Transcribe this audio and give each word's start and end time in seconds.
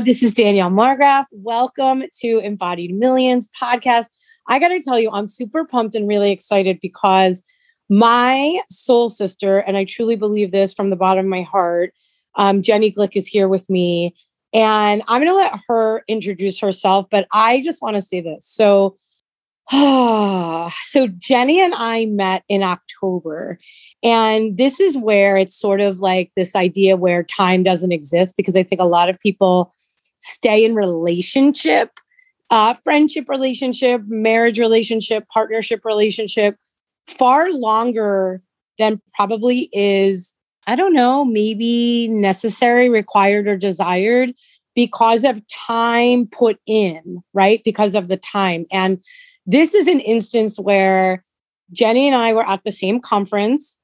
This 0.00 0.24
is 0.24 0.34
Danielle 0.34 0.70
Margraf. 0.70 1.26
Welcome 1.30 2.02
to 2.20 2.38
Embodied 2.40 2.92
Millions 2.92 3.48
podcast. 3.60 4.06
I 4.48 4.58
got 4.58 4.68
to 4.68 4.80
tell 4.80 4.98
you, 4.98 5.08
I'm 5.12 5.28
super 5.28 5.64
pumped 5.64 5.94
and 5.94 6.08
really 6.08 6.32
excited 6.32 6.80
because 6.82 7.44
my 7.88 8.60
soul 8.68 9.08
sister, 9.08 9.58
and 9.58 9.76
I 9.76 9.84
truly 9.84 10.16
believe 10.16 10.50
this 10.50 10.74
from 10.74 10.90
the 10.90 10.96
bottom 10.96 11.26
of 11.26 11.30
my 11.30 11.42
heart, 11.42 11.94
um, 12.34 12.60
Jenny 12.60 12.90
Glick 12.90 13.14
is 13.14 13.28
here 13.28 13.46
with 13.46 13.70
me. 13.70 14.16
And 14.52 15.02
I'm 15.06 15.22
going 15.22 15.30
to 15.30 15.36
let 15.36 15.60
her 15.68 16.02
introduce 16.08 16.58
herself, 16.58 17.06
but 17.08 17.28
I 17.32 17.60
just 17.60 17.80
want 17.80 17.94
to 17.94 18.02
say 18.02 18.20
this. 18.20 18.44
So, 18.48 18.96
so 19.70 21.06
Jenny 21.18 21.60
and 21.60 21.72
I 21.72 22.06
met 22.06 22.42
in 22.48 22.64
October. 22.64 23.60
And 24.02 24.56
this 24.56 24.80
is 24.80 24.98
where 24.98 25.36
it's 25.36 25.56
sort 25.56 25.80
of 25.80 26.00
like 26.00 26.32
this 26.34 26.56
idea 26.56 26.96
where 26.96 27.22
time 27.22 27.62
doesn't 27.62 27.92
exist 27.92 28.34
because 28.36 28.56
I 28.56 28.64
think 28.64 28.80
a 28.80 28.86
lot 28.86 29.08
of 29.08 29.20
people 29.20 29.72
stay 30.24 30.64
in 30.64 30.74
relationship, 30.74 31.90
uh, 32.50 32.74
friendship 32.82 33.28
relationship, 33.28 34.02
marriage 34.06 34.58
relationship, 34.58 35.24
partnership 35.32 35.84
relationship 35.84 36.56
far 37.06 37.50
longer 37.50 38.40
than 38.78 39.00
probably 39.14 39.68
is, 39.72 40.34
I 40.66 40.76
don't 40.76 40.94
know, 40.94 41.24
maybe 41.24 42.08
necessary, 42.08 42.88
required, 42.88 43.46
or 43.46 43.56
desired 43.56 44.32
because 44.74 45.24
of 45.24 45.46
time 45.48 46.26
put 46.26 46.58
in, 46.66 47.22
right? 47.34 47.62
Because 47.64 47.94
of 47.94 48.08
the 48.08 48.16
time. 48.16 48.64
And 48.72 49.02
this 49.46 49.74
is 49.74 49.86
an 49.86 50.00
instance 50.00 50.58
where 50.58 51.22
Jenny 51.70 52.06
and 52.06 52.16
I 52.16 52.32
were 52.32 52.48
at 52.48 52.64
the 52.64 52.72
same 52.72 53.00
conference. 53.00 53.78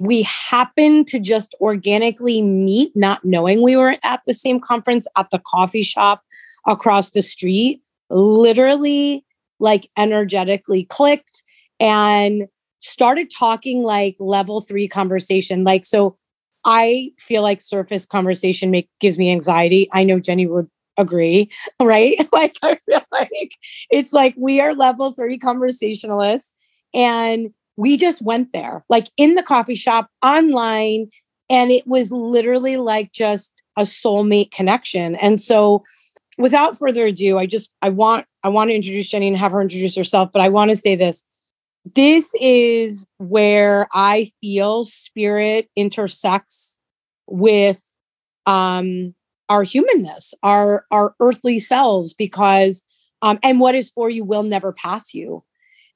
We 0.00 0.22
happened 0.22 1.06
to 1.08 1.18
just 1.18 1.54
organically 1.60 2.42
meet, 2.42 2.92
not 2.94 3.24
knowing 3.24 3.62
we 3.62 3.76
were 3.76 3.96
at 4.04 4.20
the 4.26 4.34
same 4.34 4.60
conference 4.60 5.06
at 5.16 5.30
the 5.30 5.40
coffee 5.44 5.82
shop 5.82 6.22
across 6.66 7.10
the 7.10 7.22
street. 7.22 7.82
Literally, 8.10 9.24
like 9.60 9.88
energetically 9.96 10.84
clicked 10.84 11.42
and 11.80 12.46
started 12.80 13.30
talking 13.36 13.82
like 13.82 14.16
level 14.20 14.60
three 14.60 14.88
conversation. 14.88 15.64
Like, 15.64 15.84
so 15.84 16.16
I 16.64 17.10
feel 17.18 17.42
like 17.42 17.60
surface 17.60 18.06
conversation 18.06 18.70
make 18.70 18.88
gives 19.00 19.18
me 19.18 19.32
anxiety. 19.32 19.88
I 19.92 20.04
know 20.04 20.20
Jenny 20.20 20.46
would 20.46 20.68
agree, 20.96 21.50
right? 21.82 22.16
like 22.32 22.56
I 22.62 22.78
feel 22.86 23.02
like 23.12 23.52
it's 23.90 24.12
like 24.12 24.34
we 24.36 24.60
are 24.60 24.74
level 24.74 25.12
three 25.12 25.38
conversationalists 25.38 26.52
and 26.94 27.50
we 27.78 27.96
just 27.96 28.20
went 28.20 28.52
there, 28.52 28.84
like 28.88 29.08
in 29.16 29.36
the 29.36 29.42
coffee 29.42 29.76
shop, 29.76 30.10
online, 30.20 31.08
and 31.48 31.70
it 31.70 31.86
was 31.86 32.10
literally 32.10 32.76
like 32.76 33.12
just 33.12 33.52
a 33.76 33.82
soulmate 33.82 34.50
connection. 34.50 35.14
And 35.14 35.40
so 35.40 35.84
without 36.38 36.76
further 36.76 37.06
ado, 37.06 37.38
I 37.38 37.46
just 37.46 37.72
I 37.80 37.90
want 37.90 38.26
I 38.42 38.48
want 38.48 38.70
to 38.70 38.74
introduce 38.74 39.08
Jenny 39.08 39.28
and 39.28 39.36
have 39.36 39.52
her 39.52 39.60
introduce 39.60 39.94
herself, 39.94 40.30
but 40.32 40.42
I 40.42 40.48
want 40.48 40.70
to 40.70 40.76
say 40.76 40.96
this. 40.96 41.24
This 41.94 42.34
is 42.40 43.06
where 43.18 43.86
I 43.92 44.32
feel 44.40 44.84
spirit 44.84 45.70
intersects 45.76 46.80
with 47.28 47.94
um 48.44 49.14
our 49.48 49.62
humanness, 49.62 50.34
our 50.42 50.84
our 50.90 51.14
earthly 51.20 51.60
selves, 51.60 52.12
because 52.12 52.82
um, 53.22 53.38
and 53.44 53.60
what 53.60 53.76
is 53.76 53.90
for 53.90 54.10
you 54.10 54.24
will 54.24 54.42
never 54.42 54.72
pass 54.72 55.14
you, 55.14 55.44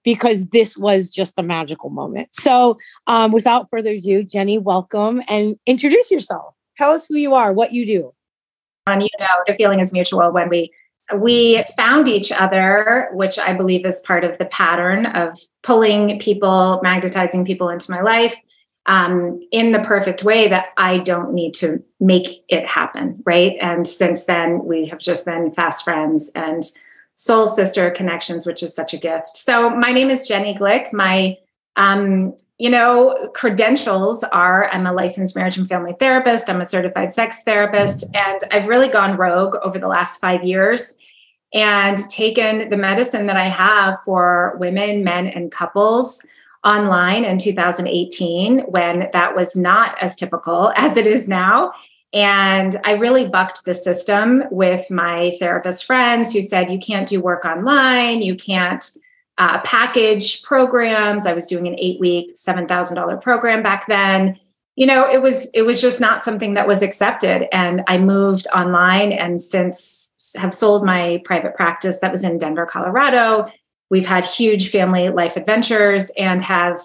because 0.04 0.46
this 0.46 0.76
was 0.76 1.10
just 1.10 1.34
a 1.38 1.42
magical 1.42 1.90
moment. 1.90 2.28
So, 2.34 2.78
um, 3.06 3.32
without 3.32 3.70
further 3.70 3.92
ado, 3.92 4.22
Jenny, 4.24 4.58
welcome 4.58 5.22
and 5.28 5.56
introduce 5.66 6.10
yourself. 6.10 6.54
Tell 6.76 6.90
us 6.90 7.06
who 7.06 7.16
you 7.16 7.34
are, 7.34 7.52
what 7.52 7.72
you 7.72 7.86
do. 7.86 8.12
And 8.86 9.02
you 9.02 9.08
know, 9.20 9.26
the 9.46 9.54
feeling 9.54 9.80
is 9.80 9.92
mutual 9.92 10.32
when 10.32 10.48
we 10.48 10.72
we 11.14 11.62
found 11.76 12.08
each 12.08 12.32
other, 12.32 13.10
which 13.12 13.38
I 13.38 13.52
believe 13.52 13.84
is 13.84 14.00
part 14.00 14.24
of 14.24 14.38
the 14.38 14.46
pattern 14.46 15.06
of 15.06 15.38
pulling 15.62 16.18
people, 16.18 16.80
magnetizing 16.82 17.44
people 17.44 17.68
into 17.68 17.90
my 17.90 18.00
life 18.00 18.34
um, 18.86 19.40
in 19.50 19.72
the 19.72 19.80
perfect 19.80 20.24
way 20.24 20.48
that 20.48 20.68
I 20.76 20.98
don't 20.98 21.32
need 21.32 21.54
to 21.54 21.82
make 22.00 22.44
it 22.48 22.66
happen. 22.66 23.22
Right. 23.24 23.56
And 23.60 23.86
since 23.86 24.24
then, 24.24 24.64
we 24.64 24.86
have 24.86 24.98
just 24.98 25.24
been 25.24 25.52
fast 25.52 25.84
friends 25.84 26.30
and 26.34 26.62
soul 27.22 27.46
sister 27.46 27.90
connections, 27.90 28.46
which 28.46 28.64
is 28.64 28.74
such 28.74 28.92
a 28.92 28.98
gift. 28.98 29.36
So, 29.36 29.70
my 29.70 29.92
name 29.92 30.10
is 30.10 30.26
Jenny 30.26 30.54
Glick. 30.54 30.92
My 30.92 31.38
um, 31.76 32.36
you 32.58 32.68
know, 32.68 33.30
credentials 33.34 34.24
are 34.24 34.68
I'm 34.72 34.86
a 34.86 34.92
licensed 34.92 35.34
marriage 35.34 35.56
and 35.56 35.68
family 35.68 35.94
therapist, 35.98 36.50
I'm 36.50 36.60
a 36.60 36.66
certified 36.66 37.12
sex 37.12 37.42
therapist, 37.44 38.04
and 38.14 38.40
I've 38.50 38.66
really 38.66 38.88
gone 38.88 39.16
rogue 39.16 39.56
over 39.62 39.78
the 39.78 39.88
last 39.88 40.20
five 40.20 40.44
years 40.44 40.96
and 41.54 41.98
taken 42.10 42.68
the 42.70 42.76
medicine 42.76 43.26
that 43.26 43.36
I 43.36 43.48
have 43.48 43.98
for 44.04 44.56
women, 44.58 45.04
men, 45.04 45.28
and 45.28 45.50
couples 45.50 46.22
online 46.64 47.24
in 47.24 47.38
2018 47.38 48.60
when 48.60 49.08
that 49.12 49.34
was 49.34 49.56
not 49.56 49.96
as 50.00 50.14
typical 50.14 50.72
as 50.76 50.96
it 50.96 51.06
is 51.06 51.28
now. 51.28 51.72
And 52.12 52.76
I 52.84 52.92
really 52.92 53.26
bucked 53.26 53.64
the 53.64 53.74
system 53.74 54.44
with 54.50 54.90
my 54.90 55.32
therapist 55.38 55.84
friends 55.84 56.32
who 56.32 56.42
said, 56.42 56.70
you 56.70 56.78
can't 56.78 57.08
do 57.08 57.20
work 57.20 57.44
online, 57.44 58.20
you 58.20 58.34
can't 58.34 58.84
uh, 59.38 59.60
package 59.62 60.42
programs. 60.42 61.26
I 61.26 61.32
was 61.32 61.46
doing 61.46 61.66
an 61.66 61.76
eight 61.78 61.98
week, 61.98 62.36
$7,000 62.36 63.22
program 63.22 63.62
back 63.62 63.86
then. 63.86 64.38
You 64.76 64.86
know, 64.86 65.08
it 65.08 65.20
was 65.20 65.50
it 65.52 65.62
was 65.62 65.82
just 65.82 66.00
not 66.00 66.24
something 66.24 66.54
that 66.54 66.66
was 66.66 66.80
accepted, 66.80 67.46
and 67.54 67.82
I 67.88 67.98
moved 67.98 68.46
online. 68.54 69.12
And 69.12 69.38
since 69.38 70.10
have 70.38 70.54
sold 70.54 70.82
my 70.82 71.20
private 71.26 71.54
practice 71.54 71.98
that 71.98 72.10
was 72.10 72.24
in 72.24 72.38
Denver, 72.38 72.64
Colorado, 72.64 73.50
We've 73.92 74.06
had 74.06 74.24
huge 74.24 74.70
family 74.70 75.10
life 75.10 75.36
adventures 75.36 76.10
and 76.16 76.42
have 76.42 76.80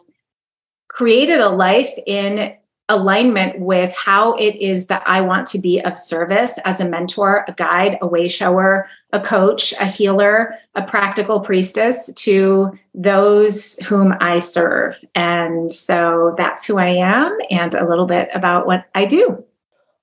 created 0.89 1.39
a 1.39 1.47
life 1.47 1.89
in 2.05 2.53
alignment 2.89 3.59
with 3.59 3.93
how 3.95 4.33
it 4.35 4.55
is 4.55 4.87
that 4.87 5.03
I 5.05 5.21
want 5.21 5.45
to 5.47 5.59
be 5.59 5.81
of 5.81 5.97
service 5.97 6.57
as 6.63 6.79
a 6.79 6.87
mentor, 6.87 7.43
a 7.47 7.53
guide, 7.53 7.97
a 8.01 8.07
way 8.07 8.27
shower, 8.27 8.89
a 9.11 9.19
coach, 9.19 9.73
a 9.79 9.85
healer, 9.85 10.55
a 10.75 10.83
practical 10.83 11.41
priestess 11.41 12.11
to 12.13 12.77
those 12.93 13.75
whom 13.79 14.13
I 14.21 14.39
serve. 14.39 15.03
And 15.15 15.71
so 15.71 16.33
that's 16.37 16.65
who 16.65 16.77
I 16.77 16.89
am 16.89 17.37
and 17.49 17.73
a 17.75 17.87
little 17.87 18.07
bit 18.07 18.29
about 18.33 18.67
what 18.67 18.85
I 18.95 19.05
do. 19.05 19.43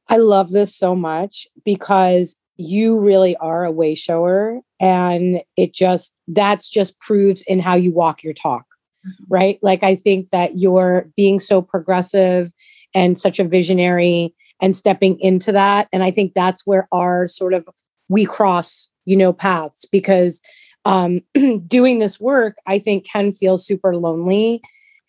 I 0.09 0.19
love 0.19 0.51
this 0.51 0.77
so 0.77 0.95
much 0.95 1.47
because 1.65 2.37
you 2.57 3.01
really 3.01 3.37
are 3.37 3.65
a 3.65 3.73
way 3.73 3.95
shower 3.95 4.61
and 4.81 5.43
it 5.57 5.73
just 5.73 6.13
that's 6.29 6.69
just 6.69 6.99
proves 7.01 7.43
in 7.43 7.59
how 7.59 7.75
you 7.75 7.93
walk 7.93 8.23
your 8.23 8.33
talk 8.33 8.65
mm-hmm. 9.05 9.25
right 9.29 9.59
like 9.61 9.83
i 9.83 9.97
think 9.97 10.31
that 10.31 10.57
you're 10.57 11.11
being 11.17 11.41
so 11.41 11.61
progressive 11.61 12.53
and 12.95 13.19
such 13.19 13.39
a 13.39 13.45
visionary 13.45 14.35
and 14.61 14.77
stepping 14.77 15.19
into 15.21 15.53
that 15.53 15.89
and 15.93 16.03
i 16.03 16.11
think 16.11 16.33
that's 16.35 16.67
where 16.67 16.89
our 16.93 17.27
sort 17.27 17.55
of 17.55 17.67
we 18.09 18.25
cross 18.25 18.91
you 19.05 19.17
know 19.17 19.33
paths 19.33 19.85
because 19.91 20.41
um 20.85 21.21
doing 21.67 21.99
this 21.99 22.21
work 22.21 22.57
i 22.67 22.79
think 22.79 23.07
can 23.07 23.33
feel 23.33 23.57
super 23.57 23.97
lonely 23.97 24.61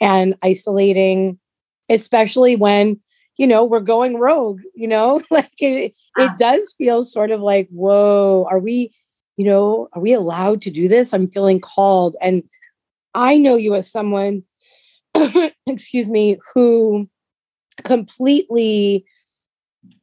and 0.01 0.35
isolating 0.43 1.39
especially 1.89 2.55
when 2.55 2.99
you 3.37 3.47
know, 3.47 3.63
we're 3.63 3.79
going 3.81 4.17
rogue, 4.17 4.61
you 4.73 4.87
know, 4.87 5.21
like 5.31 5.51
it, 5.59 5.93
it 6.17 6.31
does 6.37 6.73
feel 6.77 7.03
sort 7.03 7.31
of 7.31 7.41
like, 7.41 7.67
whoa, 7.69 8.47
are 8.49 8.59
we, 8.59 8.91
you 9.37 9.45
know, 9.45 9.89
are 9.93 10.01
we 10.01 10.13
allowed 10.13 10.61
to 10.63 10.71
do 10.71 10.87
this? 10.87 11.13
I'm 11.13 11.29
feeling 11.29 11.59
called. 11.59 12.15
And 12.21 12.43
I 13.13 13.37
know 13.37 13.55
you 13.55 13.75
as 13.75 13.91
someone, 13.91 14.43
excuse 15.67 16.09
me, 16.09 16.37
who 16.53 17.09
completely 17.83 19.05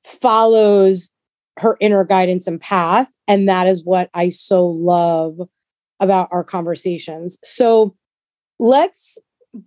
follows 0.05 1.11
her 1.59 1.77
inner 1.81 2.05
guidance 2.05 2.47
and 2.47 2.61
path. 2.61 3.09
And 3.29 3.49
that 3.49 3.67
is 3.67 3.85
what 3.85 4.11
I 4.15 4.29
so 4.31 4.67
love 4.67 5.41
about 6.01 6.29
our 6.33 6.45
conversations. 6.45 7.39
So 7.43 7.95
let's 8.59 9.19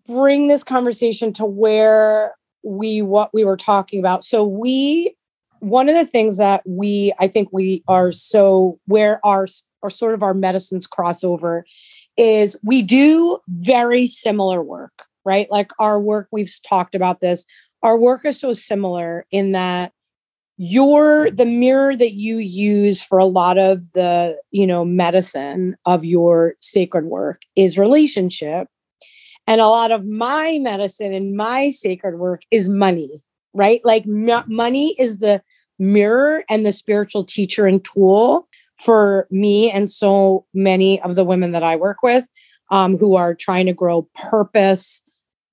bring 0.07 0.47
this 0.47 0.63
conversation 0.63 1.31
to 1.33 1.45
where 1.45 2.35
we 2.63 3.01
what 3.01 3.33
we 3.33 3.43
were 3.43 3.57
talking 3.57 3.99
about. 3.99 4.23
So 4.23 4.43
we 4.43 5.15
one 5.59 5.87
of 5.89 5.95
the 5.95 6.05
things 6.05 6.37
that 6.37 6.61
we 6.65 7.13
I 7.19 7.27
think 7.27 7.49
we 7.51 7.83
are 7.87 8.11
so 8.11 8.79
where 8.85 9.25
our 9.25 9.47
or 9.81 9.89
sort 9.89 10.13
of 10.15 10.23
our 10.23 10.33
medicines 10.33 10.87
crossover 10.87 11.61
is 12.17 12.57
we 12.63 12.81
do 12.81 13.39
very 13.47 14.07
similar 14.07 14.63
work, 14.63 15.05
right? 15.23 15.49
Like 15.51 15.71
our 15.79 15.99
work, 15.99 16.27
we've 16.31 16.51
talked 16.67 16.95
about 16.95 17.21
this. 17.21 17.45
Our 17.85 17.99
work 17.99 18.25
is 18.25 18.39
so 18.39 18.51
similar 18.51 19.27
in 19.29 19.51
that 19.51 19.91
you're 20.57 21.29
the 21.29 21.45
mirror 21.45 21.95
that 21.95 22.13
you 22.15 22.39
use 22.39 23.03
for 23.03 23.19
a 23.19 23.25
lot 23.25 23.59
of 23.59 23.91
the 23.91 24.41
you 24.49 24.65
know 24.65 24.83
medicine 24.83 25.75
of 25.85 26.03
your 26.03 26.55
sacred 26.61 27.05
work 27.05 27.43
is 27.55 27.77
relationship 27.77 28.69
and 29.45 29.61
a 29.61 29.67
lot 29.67 29.91
of 29.91 30.03
my 30.03 30.57
medicine 30.63 31.13
and 31.13 31.37
my 31.37 31.69
sacred 31.69 32.17
work 32.17 32.41
is 32.49 32.67
money, 32.67 33.23
right? 33.53 33.81
Like 33.83 34.05
m- 34.07 34.45
money 34.47 34.95
is 34.97 35.19
the 35.19 35.43
mirror 35.77 36.43
and 36.49 36.65
the 36.65 36.71
spiritual 36.71 37.23
teacher 37.23 37.67
and 37.67 37.85
tool 37.85 38.47
for 38.77 39.27
me 39.29 39.69
and 39.69 39.91
so 39.91 40.47
many 40.55 40.99
of 41.03 41.13
the 41.13 41.23
women 41.23 41.51
that 41.51 41.61
I 41.61 41.75
work 41.75 42.01
with 42.01 42.25
um, 42.71 42.97
who 42.97 43.15
are 43.15 43.35
trying 43.35 43.67
to 43.67 43.73
grow 43.73 44.09
purpose, 44.15 45.03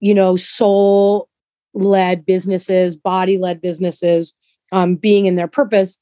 you 0.00 0.14
know, 0.14 0.34
soul 0.34 1.29
led 1.75 2.27
businesses, 2.27 2.97
body 2.97 3.39
led 3.39 3.61
businesses, 3.61 4.35
um, 4.73 4.97
being 4.97 5.27
in 5.27 5.37
their 5.37 5.49
purpose. 5.49 5.99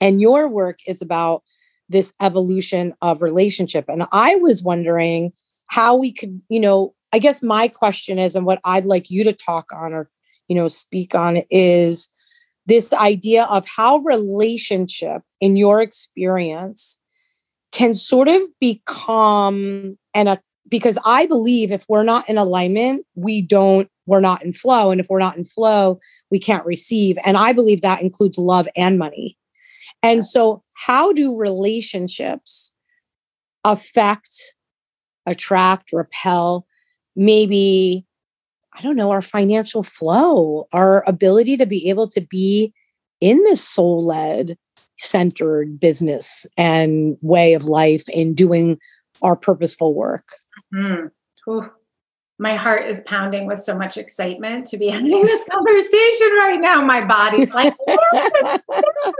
And 0.00 0.20
your 0.20 0.48
work 0.48 0.78
is 0.86 1.02
about 1.02 1.42
this 1.88 2.12
evolution 2.20 2.94
of 3.02 3.22
relationship. 3.22 3.86
And 3.88 4.06
I 4.12 4.36
was 4.36 4.62
wondering 4.62 5.32
how 5.66 5.96
we 5.96 6.12
could, 6.12 6.40
you 6.48 6.60
know, 6.60 6.94
I 7.12 7.18
guess 7.18 7.42
my 7.42 7.68
question 7.68 8.18
is, 8.18 8.36
and 8.36 8.46
what 8.46 8.60
I'd 8.64 8.86
like 8.86 9.10
you 9.10 9.24
to 9.24 9.32
talk 9.32 9.66
on 9.72 9.92
or, 9.92 10.08
you 10.48 10.56
know, 10.56 10.68
speak 10.68 11.14
on 11.14 11.42
is 11.50 12.08
this 12.66 12.92
idea 12.92 13.44
of 13.44 13.66
how 13.66 13.98
relationship 13.98 15.22
in 15.40 15.56
your 15.56 15.80
experience 15.80 16.98
can 17.72 17.94
sort 17.94 18.28
of 18.28 18.40
become 18.60 19.98
and 20.14 20.28
a 20.28 20.40
because 20.68 20.98
I 21.04 21.26
believe 21.26 21.72
if 21.72 21.84
we're 21.88 22.04
not 22.04 22.28
in 22.28 22.38
alignment, 22.38 23.04
we 23.16 23.42
don't, 23.42 23.90
we're 24.10 24.20
not 24.20 24.44
in 24.44 24.52
flow. 24.52 24.90
And 24.90 25.00
if 25.00 25.08
we're 25.08 25.18
not 25.18 25.36
in 25.36 25.44
flow, 25.44 26.00
we 26.30 26.38
can't 26.38 26.66
receive. 26.66 27.16
And 27.24 27.36
I 27.36 27.52
believe 27.52 27.80
that 27.82 28.02
includes 28.02 28.36
love 28.36 28.68
and 28.76 28.98
money. 28.98 29.38
And 30.02 30.24
so, 30.24 30.62
how 30.76 31.12
do 31.12 31.36
relationships 31.36 32.72
affect, 33.64 34.54
attract, 35.26 35.92
repel, 35.92 36.66
maybe, 37.14 38.06
I 38.72 38.80
don't 38.80 38.96
know, 38.96 39.10
our 39.10 39.22
financial 39.22 39.82
flow, 39.82 40.66
our 40.72 41.04
ability 41.06 41.56
to 41.58 41.66
be 41.66 41.88
able 41.90 42.08
to 42.08 42.20
be 42.20 42.72
in 43.20 43.42
this 43.44 43.62
soul 43.62 44.02
led, 44.04 44.56
centered 44.98 45.78
business 45.78 46.46
and 46.56 47.18
way 47.20 47.52
of 47.54 47.64
life 47.64 48.08
in 48.08 48.34
doing 48.34 48.78
our 49.22 49.36
purposeful 49.36 49.94
work? 49.94 50.28
Mm. 50.74 51.10
My 52.40 52.56
heart 52.56 52.88
is 52.88 53.02
pounding 53.02 53.46
with 53.46 53.62
so 53.62 53.76
much 53.76 53.98
excitement 53.98 54.66
to 54.68 54.78
be 54.78 54.88
having 54.88 55.10
this 55.10 55.44
conversation 55.50 56.28
right 56.38 56.58
now. 56.58 56.82
My 56.82 57.04
body's 57.04 57.52
like, 57.52 57.74
yes, 57.86 58.00
yes. 58.72 59.14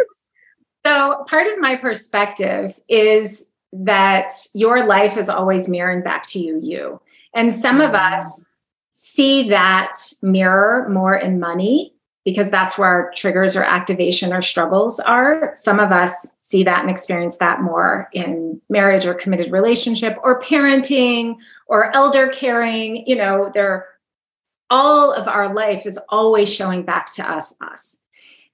so 0.87 1.22
part 1.28 1.46
of 1.46 1.58
my 1.58 1.76
perspective 1.76 2.81
is 2.88 3.46
that 3.75 4.32
your 4.55 4.87
life 4.87 5.19
is 5.19 5.28
always 5.28 5.69
mirroring 5.69 6.02
back 6.02 6.26
to 6.28 6.38
you, 6.38 6.58
you. 6.62 6.99
And 7.34 7.52
some 7.52 7.82
of 7.82 7.90
mm. 7.90 8.14
us 8.14 8.49
see 8.90 9.50
that 9.50 9.99
mirror 10.23 10.88
more 10.88 11.14
in 11.14 11.38
money 11.38 11.93
because 12.25 12.49
that's 12.49 12.78
where 12.78 12.88
our 12.88 13.12
triggers 13.14 13.55
or 13.55 13.62
activation 13.62 14.32
or 14.32 14.40
struggles 14.40 14.99
are. 14.99 15.52
Some 15.56 15.78
of 15.78 15.93
us 15.93 16.32
see 16.50 16.64
that 16.64 16.81
and 16.81 16.91
experience 16.91 17.37
that 17.38 17.62
more 17.62 18.08
in 18.12 18.61
marriage 18.69 19.06
or 19.06 19.14
committed 19.14 19.52
relationship 19.52 20.17
or 20.25 20.43
parenting 20.43 21.37
or 21.67 21.94
elder 21.94 22.26
caring. 22.29 23.06
You 23.06 23.14
know, 23.14 23.50
they're 23.55 23.87
all 24.69 25.12
of 25.12 25.29
our 25.29 25.55
life 25.55 25.87
is 25.87 25.99
always 26.08 26.52
showing 26.52 26.82
back 26.82 27.11
to 27.12 27.29
us, 27.29 27.55
us. 27.61 27.99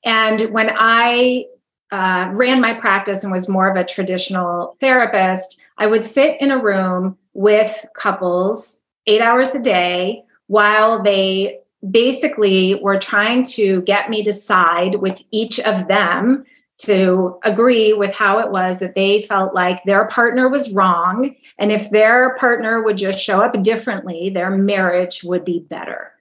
And 0.05 0.43
when 0.53 0.71
I 0.79 1.47
uh, 1.91 2.31
ran 2.33 2.61
my 2.61 2.75
practice 2.75 3.23
and 3.23 3.33
was 3.33 3.49
more 3.49 3.69
of 3.69 3.77
a 3.77 3.85
traditional 3.85 4.77
therapist, 4.81 5.59
I 5.79 5.87
would 5.87 6.05
sit 6.05 6.41
in 6.41 6.51
a 6.51 6.63
room 6.63 7.17
with 7.33 7.85
couples 7.95 8.81
eight 9.07 9.23
hours 9.23 9.55
a 9.55 9.61
day 9.61 10.23
while 10.49 11.03
they 11.03 11.61
basically 11.91 12.75
were 12.83 12.99
trying 12.99 13.43
to 13.45 13.81
get 13.83 14.11
me 14.11 14.23
to 14.23 14.33
side 14.33 14.97
with 14.97 15.21
each 15.31 15.61
of 15.61 15.89
them 15.89 16.45
to 16.79 17.39
agree 17.43 17.93
with 17.93 18.15
how 18.15 18.39
it 18.39 18.51
was 18.51 18.79
that 18.81 18.95
they 18.95 19.23
felt 19.23 19.55
like 19.55 19.83
their 19.85 20.07
partner 20.07 20.49
was 20.49 20.73
wrong. 20.73 21.35
And 21.59 21.73
if 21.73 21.91
their 21.91 22.37
partner 22.37 22.83
would 22.83 22.99
just 22.99 23.19
show 23.19 23.41
up 23.41 23.61
differently, 23.63 24.31
their 24.31 24.51
marriage 24.51 25.25
would 25.25 25.45
be 25.45 25.61
better. 25.61 26.13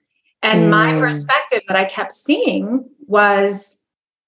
And 0.42 0.64
mm. 0.64 0.70
my 0.70 0.98
perspective 0.98 1.62
that 1.68 1.76
I 1.76 1.84
kept 1.84 2.12
seeing 2.12 2.88
was 3.06 3.78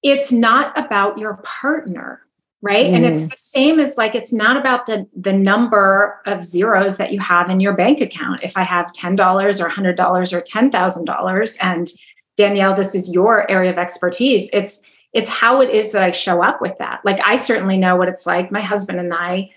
it's 0.03 0.31
not 0.31 0.77
about 0.79 1.19
your 1.19 1.39
partner 1.45 2.23
right 2.61 2.87
mm. 2.87 2.95
and 2.95 3.05
it's 3.05 3.23
mm. 3.23 3.31
the 3.31 3.37
same 3.37 3.79
as 3.79 3.97
like 3.97 4.15
it's 4.15 4.33
not 4.33 4.57
about 4.57 4.87
the 4.87 5.07
the 5.17 5.33
number 5.33 6.21
of 6.27 6.45
zeros 6.45 6.97
that 6.97 7.13
you 7.13 7.21
have 7.21 7.51
in 7.51 7.61
your 7.61 7.73
bank 7.73 8.01
account 8.01 8.43
if 8.43 8.57
i 8.57 8.63
have 8.63 8.87
$10 8.93 9.19
or 9.61 9.69
$100 9.69 10.33
or 10.33 10.43
$10000 10.43 11.59
and 11.61 11.89
danielle 12.37 12.75
this 12.75 12.95
is 12.95 13.13
your 13.13 13.49
area 13.51 13.71
of 13.71 13.79
expertise 13.79 14.51
it's 14.53 14.83
it's 15.13 15.29
how 15.29 15.61
it 15.61 15.71
is 15.71 15.93
that 15.93 16.03
i 16.03 16.11
show 16.11 16.43
up 16.43 16.61
with 16.61 16.77
that. 16.79 17.01
Like 17.05 17.21
i 17.25 17.37
certainly 17.37 17.77
know 17.77 17.97
what 17.97 18.09
it's 18.09 18.27
like. 18.27 18.51
My 18.51 18.61
husband 18.61 19.01
and 19.01 19.13
i 19.13 19.51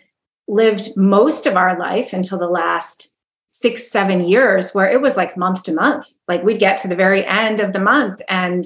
lived 0.48 0.96
most 0.98 1.46
of 1.48 1.56
our 1.56 1.78
life 1.80 2.14
until 2.14 2.38
the 2.38 2.50
last 2.50 3.14
six 3.52 3.92
seven 3.92 4.24
years 4.24 4.74
where 4.74 4.90
it 4.90 5.02
was 5.02 5.18
like 5.18 5.38
month 5.38 5.64
to 5.64 5.74
month. 5.74 6.08
Like 6.28 6.44
we'd 6.44 6.60
get 6.60 6.78
to 6.80 6.88
the 6.88 6.96
very 6.96 7.26
end 7.26 7.60
of 7.60 7.74
the 7.74 7.80
month 7.80 8.22
and 8.28 8.66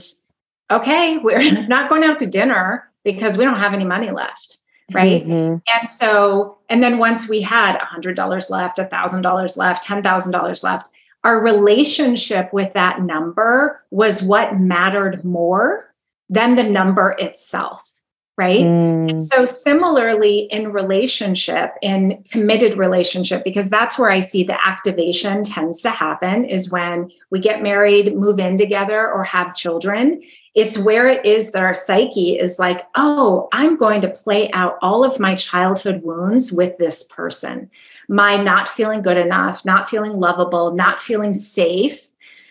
okay 0.72 1.18
we're 1.24 1.68
not 1.68 1.90
going 1.90 2.04
out 2.04 2.20
to 2.20 2.28
dinner 2.28 2.90
because 3.04 3.38
we 3.38 3.46
don't 3.46 3.60
have 3.60 3.74
any 3.74 3.86
money 3.86 4.12
left 4.12 4.60
right? 4.94 5.26
Mm-hmm. 5.26 5.58
and 5.78 5.90
so 5.90 6.58
and 6.70 6.84
then 6.84 6.98
once 6.98 7.28
we 7.28 7.42
had 7.42 7.76
a 7.76 7.86
hundred 7.86 8.16
dollars 8.16 8.50
left 8.50 8.80
a 8.80 8.86
thousand 8.86 9.22
dollars 9.22 9.58
left 9.58 9.84
ten 9.84 10.04
thousand 10.04 10.32
dollars 10.32 10.64
left 10.64 10.90
our 11.24 11.42
relationship 11.42 12.54
with 12.54 12.72
that 12.74 13.02
number 13.02 13.84
was 13.90 14.22
what 14.22 14.60
mattered 14.60 15.24
more 15.26 15.92
than 16.30 16.56
the 16.56 16.64
number 16.64 17.16
itself 17.20 18.00
right 18.38 18.62
mm. 18.62 19.10
and 19.10 19.24
so 19.24 19.46
similarly 19.46 20.40
in 20.52 20.72
relationship 20.72 21.74
in 21.82 22.24
committed 22.32 22.78
relationship 22.78 23.44
because 23.44 23.70
that's 23.70 23.98
where 23.98 24.10
i 24.10 24.20
see 24.20 24.44
the 24.44 24.68
activation 24.68 25.44
tends 25.44 25.82
to 25.82 25.90
happen 25.90 26.44
is 26.44 26.72
when 26.72 27.10
we 27.32 27.40
get 27.40 27.64
married 27.64 28.16
move 28.16 28.40
in 28.40 28.58
together 28.58 29.12
or 29.12 29.24
have 29.24 29.54
children 29.54 30.22
it's 30.56 30.78
where 30.78 31.08
it 31.10 31.26
is 31.26 31.52
that 31.52 31.64
our 31.64 31.74
psyche 31.74 32.40
is 32.40 32.58
like, 32.58 32.88
oh, 32.96 33.50
I'm 33.52 33.76
going 33.76 34.02
to 34.02 34.10
play 34.10 34.50
out 34.54 34.78
all 34.82 35.04
of 35.04 35.20
my 35.20 35.36
childhood 35.36 36.02
wounds 36.02 36.52
with 36.52 36.78
this 36.78 37.04
person. 37.04 37.70
My 38.08 38.38
not 38.42 38.70
feeling 38.70 39.02
good 39.02 39.18
enough, 39.18 39.66
not 39.66 39.90
feeling 39.90 40.14
lovable, 40.14 40.74
not 40.74 41.02
feeling 41.02 41.34
safe. 41.34 42.08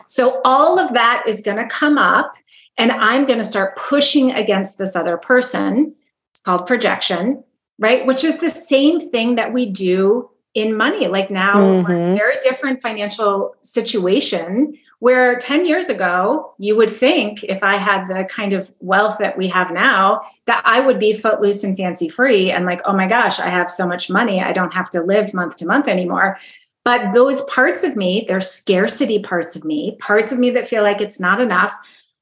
So 0.06 0.42
all 0.44 0.78
of 0.78 0.92
that 0.92 1.24
is 1.26 1.40
going 1.40 1.56
to 1.56 1.66
come 1.66 1.96
up, 1.96 2.34
and 2.76 2.92
I'm 2.92 3.24
going 3.24 3.38
to 3.38 3.44
start 3.44 3.76
pushing 3.76 4.32
against 4.32 4.78
this 4.78 4.96
other 4.96 5.16
person. 5.16 5.94
It's 6.32 6.40
called 6.40 6.66
projection, 6.66 7.44
right? 7.78 8.04
Which 8.06 8.24
is 8.24 8.38
the 8.38 8.50
same 8.50 9.00
thing 9.00 9.36
that 9.36 9.52
we 9.52 9.70
do 9.70 10.30
in 10.54 10.76
money. 10.76 11.08
Like 11.08 11.30
now, 11.30 11.54
mm-hmm. 11.54 12.16
very 12.16 12.36
different 12.42 12.80
financial 12.80 13.54
situation 13.60 14.78
where 15.00 15.36
10 15.36 15.66
years 15.66 15.88
ago, 15.88 16.54
you 16.58 16.74
would 16.76 16.90
think 16.90 17.44
if 17.44 17.62
I 17.62 17.76
had 17.76 18.06
the 18.08 18.24
kind 18.24 18.52
of 18.52 18.72
wealth 18.80 19.18
that 19.18 19.36
we 19.36 19.48
have 19.48 19.70
now, 19.70 20.22
that 20.46 20.62
I 20.64 20.80
would 20.80 20.98
be 20.98 21.12
footloose 21.12 21.62
and 21.62 21.76
fancy 21.76 22.08
free 22.08 22.50
and 22.50 22.64
like, 22.64 22.80
oh 22.84 22.94
my 22.94 23.06
gosh, 23.06 23.38
I 23.38 23.48
have 23.48 23.70
so 23.70 23.86
much 23.86 24.08
money. 24.08 24.40
I 24.40 24.52
don't 24.52 24.72
have 24.72 24.88
to 24.90 25.02
live 25.02 25.34
month 25.34 25.58
to 25.58 25.66
month 25.66 25.88
anymore. 25.88 26.38
But 26.84 27.12
those 27.12 27.42
parts 27.42 27.82
of 27.82 27.96
me, 27.96 28.24
they're 28.28 28.40
scarcity 28.40 29.18
parts 29.18 29.56
of 29.56 29.64
me, 29.64 29.96
parts 30.00 30.32
of 30.32 30.38
me 30.38 30.50
that 30.50 30.66
feel 30.66 30.82
like 30.82 31.00
it's 31.00 31.20
not 31.20 31.40
enough, 31.40 31.74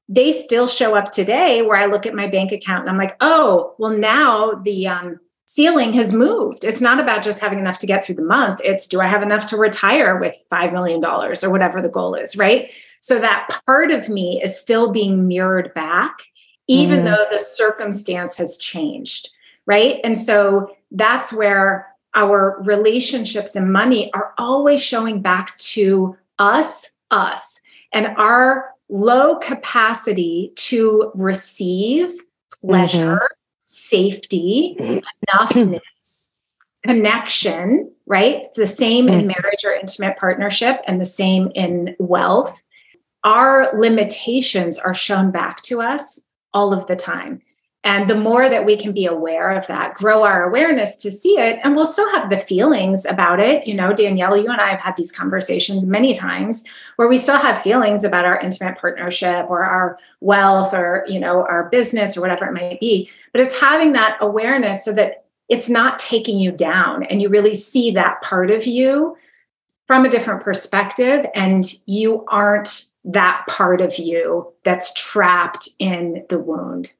they 0.08 0.32
still 0.32 0.66
show 0.66 0.94
up 0.94 1.12
today 1.12 1.62
where 1.62 1.78
I 1.78 1.86
look 1.86 2.06
at 2.06 2.14
my 2.14 2.26
bank 2.26 2.52
account 2.52 2.82
and 2.82 2.90
I'm 2.90 2.98
like, 2.98 3.16
oh, 3.20 3.74
well, 3.78 3.96
now 3.96 4.54
the 4.64 4.88
um, 4.88 5.20
ceiling 5.46 5.92
has 5.94 6.12
moved. 6.12 6.64
It's 6.64 6.80
not 6.80 7.00
about 7.00 7.22
just 7.22 7.40
having 7.40 7.58
enough 7.58 7.78
to 7.80 7.86
get 7.86 8.04
through 8.04 8.14
the 8.16 8.22
month. 8.22 8.60
It's 8.64 8.86
do 8.86 9.00
I 9.00 9.06
have 9.06 9.22
enough 9.22 9.46
to 9.46 9.56
retire 9.56 10.18
with 10.18 10.34
$5 10.50 10.72
million 10.72 11.04
or 11.04 11.50
whatever 11.50 11.82
the 11.82 11.88
goal 11.88 12.14
is, 12.14 12.36
right? 12.36 12.72
So 13.00 13.18
that 13.18 13.60
part 13.66 13.90
of 13.90 14.08
me 14.08 14.40
is 14.42 14.58
still 14.58 14.92
being 14.92 15.28
mirrored 15.28 15.74
back, 15.74 16.22
even 16.68 17.00
mm. 17.00 17.04
though 17.04 17.26
the 17.30 17.38
circumstance 17.38 18.36
has 18.36 18.56
changed, 18.56 19.30
right? 19.66 20.00
And 20.04 20.16
so 20.16 20.74
that's 20.90 21.32
where 21.32 21.88
our 22.14 22.62
relationships 22.62 23.56
and 23.56 23.72
money 23.72 24.12
are 24.14 24.32
always 24.38 24.82
showing 24.82 25.22
back 25.22 25.56
to 25.58 26.16
us, 26.38 26.90
us, 27.10 27.60
and 27.92 28.08
our 28.16 28.71
low 28.92 29.36
capacity 29.36 30.52
to 30.56 31.10
receive 31.14 32.12
pleasure. 32.60 33.16
Mm-hmm 33.16 33.26
safety, 33.72 34.76
enoughness, 34.78 36.30
connection, 36.86 37.90
right? 38.06 38.36
It's 38.36 38.50
the 38.50 38.66
same 38.66 39.08
in 39.08 39.22
mm. 39.24 39.26
marriage 39.28 39.64
or 39.64 39.72
intimate 39.72 40.18
partnership 40.18 40.82
and 40.86 41.00
the 41.00 41.06
same 41.06 41.50
in 41.54 41.96
wealth. 41.98 42.62
Our 43.24 43.70
limitations 43.78 44.78
are 44.78 44.94
shown 44.94 45.30
back 45.30 45.62
to 45.62 45.80
us 45.80 46.20
all 46.52 46.74
of 46.74 46.86
the 46.86 46.96
time. 46.96 47.40
And 47.84 48.08
the 48.08 48.14
more 48.14 48.48
that 48.48 48.64
we 48.64 48.76
can 48.76 48.92
be 48.92 49.06
aware 49.06 49.50
of 49.50 49.66
that, 49.66 49.94
grow 49.94 50.22
our 50.22 50.44
awareness 50.48 50.94
to 50.96 51.10
see 51.10 51.36
it, 51.40 51.58
and 51.64 51.74
we'll 51.74 51.84
still 51.84 52.08
have 52.12 52.30
the 52.30 52.36
feelings 52.36 53.04
about 53.04 53.40
it. 53.40 53.66
You 53.66 53.74
know, 53.74 53.92
Danielle, 53.92 54.36
you 54.36 54.48
and 54.48 54.60
I 54.60 54.70
have 54.70 54.80
had 54.80 54.96
these 54.96 55.10
conversations 55.10 55.84
many 55.84 56.14
times 56.14 56.62
where 56.94 57.08
we 57.08 57.16
still 57.16 57.38
have 57.38 57.60
feelings 57.60 58.04
about 58.04 58.24
our 58.24 58.38
intimate 58.38 58.78
partnership 58.78 59.46
or 59.48 59.64
our 59.64 59.98
wealth 60.20 60.72
or, 60.72 61.04
you 61.08 61.18
know, 61.18 61.44
our 61.46 61.68
business 61.70 62.16
or 62.16 62.20
whatever 62.20 62.46
it 62.46 62.52
might 62.52 62.78
be. 62.78 63.10
But 63.32 63.40
it's 63.40 63.58
having 63.58 63.94
that 63.94 64.16
awareness 64.20 64.84
so 64.84 64.92
that 64.92 65.24
it's 65.48 65.68
not 65.68 65.98
taking 65.98 66.38
you 66.38 66.52
down 66.52 67.02
and 67.02 67.20
you 67.20 67.28
really 67.28 67.54
see 67.54 67.90
that 67.90 68.22
part 68.22 68.50
of 68.52 68.64
you 68.64 69.16
from 69.88 70.04
a 70.04 70.08
different 70.08 70.42
perspective 70.42 71.26
and 71.34 71.74
you 71.86 72.24
aren't 72.28 72.86
that 73.04 73.44
part 73.48 73.80
of 73.80 73.98
you 73.98 74.52
that's 74.64 74.94
trapped 74.94 75.68
in 75.80 76.24
the 76.28 76.38
wound. 76.38 76.92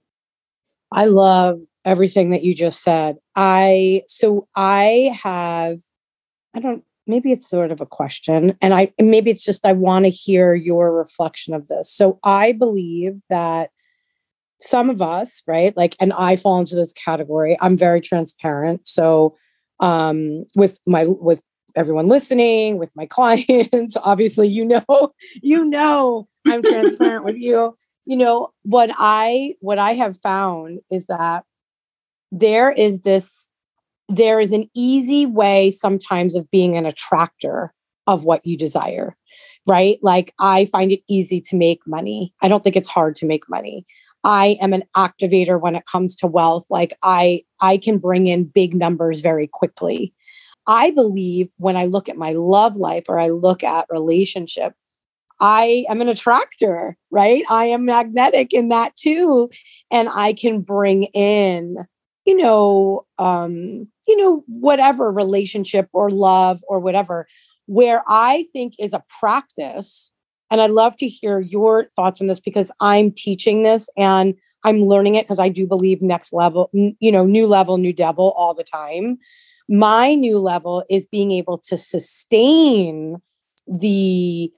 I 0.92 1.06
love 1.06 1.60
everything 1.84 2.30
that 2.30 2.42
you 2.42 2.54
just 2.54 2.82
said. 2.82 3.16
I 3.34 4.02
so 4.06 4.48
I 4.54 5.16
have 5.22 5.78
I 6.54 6.60
don't 6.60 6.84
maybe 7.06 7.32
it's 7.32 7.48
sort 7.48 7.72
of 7.72 7.80
a 7.80 7.86
question 7.86 8.56
and 8.60 8.72
I 8.72 8.92
maybe 9.00 9.30
it's 9.30 9.44
just 9.44 9.66
I 9.66 9.72
want 9.72 10.04
to 10.04 10.10
hear 10.10 10.54
your 10.54 10.96
reflection 10.96 11.54
of 11.54 11.68
this. 11.68 11.92
So 11.92 12.18
I 12.22 12.52
believe 12.52 13.20
that 13.28 13.70
some 14.60 14.90
of 14.90 15.02
us, 15.02 15.42
right? 15.46 15.76
Like 15.76 15.96
and 16.00 16.12
I 16.12 16.36
fall 16.36 16.60
into 16.60 16.76
this 16.76 16.92
category. 16.92 17.56
I'm 17.60 17.76
very 17.76 18.00
transparent. 18.00 18.86
So 18.86 19.36
um 19.80 20.44
with 20.54 20.78
my 20.86 21.06
with 21.06 21.42
everyone 21.74 22.06
listening, 22.06 22.78
with 22.78 22.92
my 22.94 23.06
clients, 23.10 23.96
obviously 24.02 24.48
you 24.48 24.64
know, 24.64 25.12
you 25.42 25.64
know 25.64 26.28
I'm 26.46 26.62
transparent 26.62 27.24
with 27.24 27.36
you 27.38 27.74
you 28.04 28.16
know 28.16 28.50
what 28.62 28.90
i 28.98 29.54
what 29.60 29.78
i 29.78 29.92
have 29.92 30.16
found 30.16 30.80
is 30.90 31.06
that 31.06 31.44
there 32.30 32.70
is 32.70 33.00
this 33.00 33.50
there 34.08 34.40
is 34.40 34.52
an 34.52 34.68
easy 34.74 35.26
way 35.26 35.70
sometimes 35.70 36.34
of 36.34 36.50
being 36.50 36.76
an 36.76 36.86
attractor 36.86 37.72
of 38.06 38.24
what 38.24 38.44
you 38.44 38.56
desire 38.56 39.16
right? 39.66 39.98
Like 40.02 40.32
i 40.38 40.64
find 40.66 40.92
it 40.92 41.02
easy 41.08 41.40
to 41.42 41.56
make 41.56 41.80
money. 41.86 42.32
I 42.42 42.48
don't 42.48 42.64
think 42.64 42.76
it's 42.76 42.88
hard 42.88 43.16
to 43.16 43.26
make 43.26 43.48
money. 43.48 43.86
I 44.24 44.56
am 44.60 44.72
an 44.72 44.84
activator 44.96 45.60
when 45.60 45.74
it 45.74 45.86
comes 45.86 46.14
to 46.16 46.26
wealth. 46.26 46.66
Like 46.70 46.92
i 47.02 47.42
i 47.60 47.76
can 47.76 47.98
bring 47.98 48.26
in 48.26 48.44
big 48.44 48.74
numbers 48.74 49.20
very 49.20 49.46
quickly. 49.46 50.14
I 50.66 50.90
believe 50.92 51.52
when 51.58 51.76
i 51.76 51.86
look 51.86 52.08
at 52.08 52.16
my 52.16 52.32
love 52.32 52.76
life 52.76 53.04
or 53.08 53.18
i 53.18 53.28
look 53.28 53.64
at 53.64 53.86
relationship 53.90 54.74
I 55.42 55.84
am 55.88 56.00
an 56.00 56.08
attractor, 56.08 56.96
right? 57.10 57.44
I 57.50 57.66
am 57.66 57.84
magnetic 57.84 58.54
in 58.54 58.68
that 58.68 58.94
too. 58.94 59.50
And 59.90 60.08
I 60.08 60.34
can 60.34 60.60
bring 60.60 61.04
in, 61.14 61.78
you 62.24 62.36
know, 62.36 63.04
um, 63.18 63.88
you 64.06 64.16
know, 64.16 64.44
whatever 64.46 65.10
relationship 65.10 65.88
or 65.92 66.10
love 66.10 66.62
or 66.68 66.78
whatever, 66.78 67.26
where 67.66 68.04
I 68.06 68.46
think 68.52 68.74
is 68.78 68.94
a 68.94 69.02
practice. 69.20 70.12
And 70.48 70.60
I'd 70.60 70.70
love 70.70 70.96
to 70.98 71.08
hear 71.08 71.40
your 71.40 71.86
thoughts 71.96 72.20
on 72.20 72.28
this 72.28 72.40
because 72.40 72.70
I'm 72.78 73.10
teaching 73.10 73.64
this 73.64 73.90
and 73.96 74.34
I'm 74.62 74.82
learning 74.84 75.16
it 75.16 75.26
because 75.26 75.40
I 75.40 75.48
do 75.48 75.66
believe 75.66 76.02
next 76.02 76.32
level, 76.32 76.70
you 76.72 77.10
know, 77.10 77.26
new 77.26 77.48
level, 77.48 77.78
new 77.78 77.92
devil 77.92 78.32
all 78.36 78.54
the 78.54 78.62
time. 78.62 79.18
My 79.68 80.14
new 80.14 80.38
level 80.38 80.84
is 80.88 81.04
being 81.04 81.32
able 81.32 81.58
to 81.66 81.76
sustain 81.76 83.16
the 83.66 84.52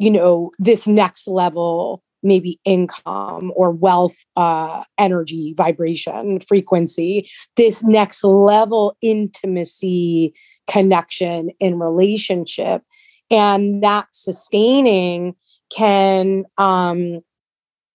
you 0.00 0.10
know 0.10 0.50
this 0.58 0.88
next 0.88 1.28
level 1.28 2.02
maybe 2.22 2.58
income 2.64 3.52
or 3.54 3.70
wealth 3.70 4.16
uh, 4.36 4.82
energy 4.98 5.54
vibration 5.56 6.40
frequency 6.40 7.30
this 7.56 7.82
next 7.82 8.24
level 8.24 8.96
intimacy 9.00 10.34
connection 10.66 11.50
in 11.60 11.78
relationship. 11.78 12.82
And 13.30 13.82
that 13.82 14.08
sustaining 14.12 15.34
can 15.70 16.44
um 16.58 17.20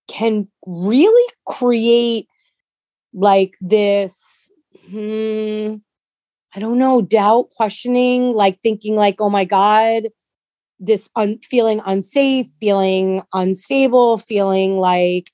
can 0.07 0.47
really 0.65 1.33
create 1.45 2.27
like 3.13 3.55
this 3.59 4.49
hmm, 4.89 5.75
i 6.55 6.59
don't 6.59 6.77
know 6.77 7.01
doubt 7.01 7.49
questioning 7.49 8.33
like 8.33 8.61
thinking 8.61 8.95
like 8.95 9.15
oh 9.19 9.29
my 9.29 9.43
god 9.43 10.03
this 10.79 11.09
un- 11.15 11.39
feeling 11.39 11.81
unsafe, 11.85 12.47
feeling 12.59 13.23
unstable, 13.33 14.17
feeling 14.17 14.77
like, 14.77 15.31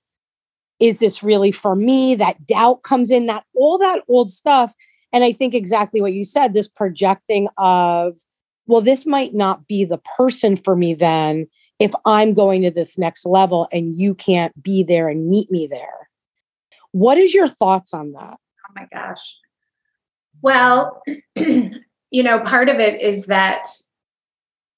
is 0.79 0.99
this 0.99 1.23
really 1.23 1.51
for 1.51 1.75
me? 1.75 2.15
That 2.15 2.45
doubt 2.45 2.83
comes 2.83 3.11
in, 3.11 3.27
that 3.27 3.45
all 3.55 3.77
that 3.77 4.01
old 4.07 4.31
stuff. 4.31 4.73
And 5.13 5.23
I 5.23 5.31
think 5.31 5.53
exactly 5.53 6.01
what 6.01 6.13
you 6.13 6.23
said 6.23 6.53
this 6.53 6.67
projecting 6.67 7.47
of, 7.57 8.17
well, 8.65 8.81
this 8.81 9.05
might 9.05 9.33
not 9.33 9.67
be 9.67 9.83
the 9.83 9.99
person 10.17 10.55
for 10.55 10.75
me 10.75 10.93
then 10.93 11.47
if 11.79 11.93
I'm 12.05 12.33
going 12.33 12.61
to 12.61 12.71
this 12.71 12.97
next 12.97 13.25
level 13.25 13.67
and 13.71 13.95
you 13.95 14.13
can't 14.13 14.61
be 14.61 14.83
there 14.83 15.09
and 15.09 15.27
meet 15.27 15.49
me 15.49 15.65
there. 15.65 16.09
What 16.91 17.17
is 17.17 17.33
your 17.33 17.47
thoughts 17.47 17.93
on 17.93 18.11
that? 18.13 18.37
Oh 18.69 18.73
my 18.75 18.87
gosh. 18.93 19.37
Well, 20.41 21.01
you 21.35 22.23
know, 22.23 22.39
part 22.39 22.69
of 22.69 22.79
it 22.79 23.01
is 23.01 23.25
that 23.25 23.67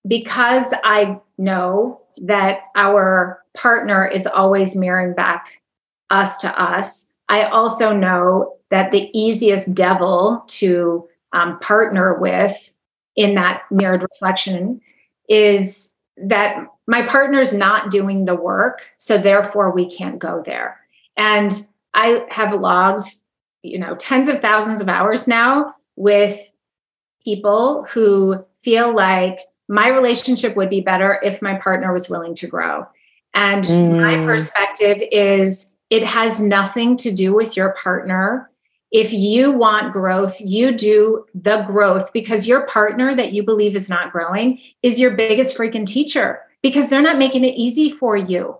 because 0.07 0.73
I 0.83 1.19
know 1.37 2.01
that 2.23 2.61
our 2.75 3.41
partner 3.53 4.05
is 4.05 4.27
always 4.27 4.75
mirroring 4.75 5.13
back 5.13 5.61
us 6.09 6.39
to 6.39 6.61
us, 6.61 7.07
I 7.29 7.43
also 7.43 7.93
know 7.95 8.57
that 8.69 8.91
the 8.91 9.09
easiest 9.17 9.73
devil 9.73 10.43
to 10.47 11.07
um, 11.31 11.59
partner 11.59 12.19
with 12.19 12.73
in 13.15 13.35
that 13.35 13.63
mirrored 13.71 14.03
reflection 14.03 14.81
is 15.29 15.93
that 16.17 16.67
my 16.87 17.03
partner's 17.03 17.53
not 17.53 17.89
doing 17.89 18.25
the 18.25 18.35
work, 18.35 18.81
so 18.97 19.17
therefore 19.17 19.71
we 19.71 19.89
can't 19.89 20.19
go 20.19 20.43
there. 20.45 20.79
And 21.15 21.51
I 21.93 22.25
have 22.29 22.53
logged, 22.53 23.05
you 23.61 23.79
know, 23.79 23.93
tens 23.95 24.27
of 24.27 24.41
thousands 24.41 24.81
of 24.81 24.89
hours 24.89 25.27
now 25.27 25.75
with 25.95 26.53
people 27.23 27.85
who 27.89 28.43
feel 28.63 28.93
like 28.93 29.39
my 29.67 29.87
relationship 29.87 30.55
would 30.55 30.69
be 30.69 30.81
better 30.81 31.19
if 31.23 31.41
my 31.41 31.55
partner 31.55 31.93
was 31.93 32.09
willing 32.09 32.35
to 32.35 32.47
grow. 32.47 32.85
And 33.33 33.63
mm. 33.63 34.01
my 34.01 34.25
perspective 34.25 35.01
is 35.11 35.69
it 35.89 36.03
has 36.03 36.41
nothing 36.41 36.95
to 36.97 37.11
do 37.11 37.33
with 37.33 37.55
your 37.55 37.73
partner. 37.73 38.49
If 38.91 39.11
you 39.11 39.51
want 39.51 39.93
growth, 39.93 40.39
you 40.39 40.71
do 40.71 41.25
the 41.33 41.63
growth 41.63 42.13
because 42.13 42.47
your 42.47 42.67
partner 42.67 43.15
that 43.15 43.33
you 43.33 43.43
believe 43.43 43.75
is 43.75 43.89
not 43.89 44.11
growing 44.11 44.59
is 44.83 44.99
your 44.99 45.11
biggest 45.11 45.57
freaking 45.57 45.85
teacher 45.85 46.41
because 46.61 46.89
they're 46.89 47.01
not 47.01 47.17
making 47.17 47.43
it 47.43 47.55
easy 47.55 47.89
for 47.89 48.15
you. 48.15 48.57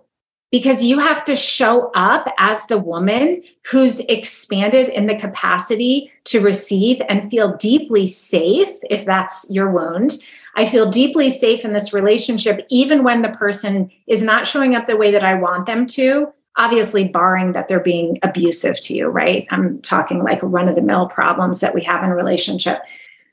Because 0.50 0.84
you 0.84 1.00
have 1.00 1.24
to 1.24 1.34
show 1.34 1.90
up 1.96 2.32
as 2.38 2.66
the 2.66 2.78
woman 2.78 3.42
who's 3.66 3.98
expanded 4.00 4.88
in 4.88 5.06
the 5.06 5.16
capacity 5.16 6.12
to 6.24 6.40
receive 6.40 7.02
and 7.08 7.28
feel 7.28 7.56
deeply 7.56 8.06
safe, 8.06 8.70
if 8.88 9.04
that's 9.04 9.50
your 9.50 9.72
wound, 9.72 10.18
I 10.56 10.66
feel 10.66 10.88
deeply 10.88 11.30
safe 11.30 11.64
in 11.64 11.72
this 11.72 11.92
relationship, 11.92 12.66
even 12.70 13.02
when 13.02 13.22
the 13.22 13.30
person 13.30 13.90
is 14.06 14.22
not 14.22 14.46
showing 14.46 14.74
up 14.74 14.86
the 14.86 14.96
way 14.96 15.10
that 15.10 15.24
I 15.24 15.34
want 15.34 15.66
them 15.66 15.86
to. 15.86 16.32
Obviously, 16.56 17.08
barring 17.08 17.52
that 17.52 17.66
they're 17.66 17.80
being 17.80 18.18
abusive 18.22 18.78
to 18.82 18.94
you, 18.94 19.08
right? 19.08 19.46
I'm 19.50 19.80
talking 19.82 20.22
like 20.22 20.40
run 20.42 20.68
of 20.68 20.76
the 20.76 20.82
mill 20.82 21.08
problems 21.08 21.60
that 21.60 21.74
we 21.74 21.82
have 21.82 22.04
in 22.04 22.10
relationship. 22.10 22.78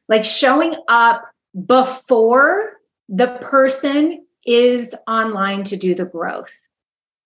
Like 0.07 0.25
showing 0.25 0.75
up 0.87 1.23
before 1.67 2.79
the 3.07 3.37
person 3.41 4.25
is 4.45 4.95
online 5.07 5.63
to 5.63 5.77
do 5.77 5.93
the 5.93 6.05
growth 6.05 6.67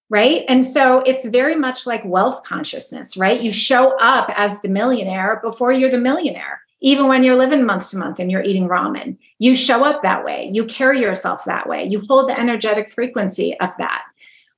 right? 0.10 0.44
And 0.48 0.64
so 0.64 1.00
it's 1.00 1.26
very 1.26 1.56
much 1.56 1.86
like 1.86 2.04
wealth 2.06 2.44
consciousness, 2.44 3.18
right? 3.18 3.42
You 3.42 3.52
show 3.52 3.98
up 4.00 4.32
as 4.36 4.62
the 4.62 4.68
millionaire 4.68 5.40
before 5.44 5.72
you're 5.72 5.90
the 5.90 5.98
millionaire 5.98 6.62
even 6.86 7.08
when 7.08 7.24
you're 7.24 7.36
living 7.36 7.66
month 7.66 7.90
to 7.90 7.98
month 7.98 8.20
and 8.20 8.32
you're 8.32 8.44
eating 8.44 8.70
ramen. 8.70 9.18
You 9.40 9.56
show 9.56 9.84
up 9.84 10.04
that 10.04 10.24
way. 10.24 10.48
You 10.54 10.66
carry 10.66 11.02
yourself 11.02 11.44
that 11.46 11.68
way. 11.68 11.84
You 11.84 12.00
hold 12.08 12.30
the 12.30 12.40
energetic 12.40 12.92
frequency 12.92 13.60
of 13.60 13.72
that. 13.80 14.04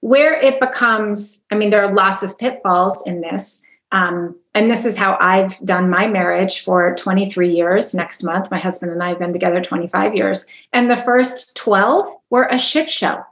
Where 0.01 0.33
it 0.33 0.59
becomes, 0.59 1.41
I 1.51 1.55
mean, 1.55 1.69
there 1.69 1.85
are 1.85 1.95
lots 1.95 2.23
of 2.23 2.37
pitfalls 2.37 3.01
in 3.07 3.21
this. 3.21 3.61
Um, 3.93 4.35
and 4.53 4.69
this 4.69 4.85
is 4.85 4.97
how 4.97 5.17
I've 5.21 5.57
done 5.59 5.89
my 5.89 6.05
marriage 6.05 6.65
for 6.65 6.93
23 6.95 7.49
years. 7.49 7.93
Next 7.93 8.21
month, 8.23 8.51
my 8.51 8.59
husband 8.59 8.91
and 8.91 9.01
I 9.01 9.07
have 9.07 9.19
been 9.19 9.31
together 9.31 9.61
25 9.61 10.13
years. 10.13 10.45
And 10.73 10.91
the 10.91 10.97
first 10.97 11.55
12 11.55 12.07
were 12.29 12.49
a 12.51 12.59
shit 12.59 12.89
show. 12.89 13.23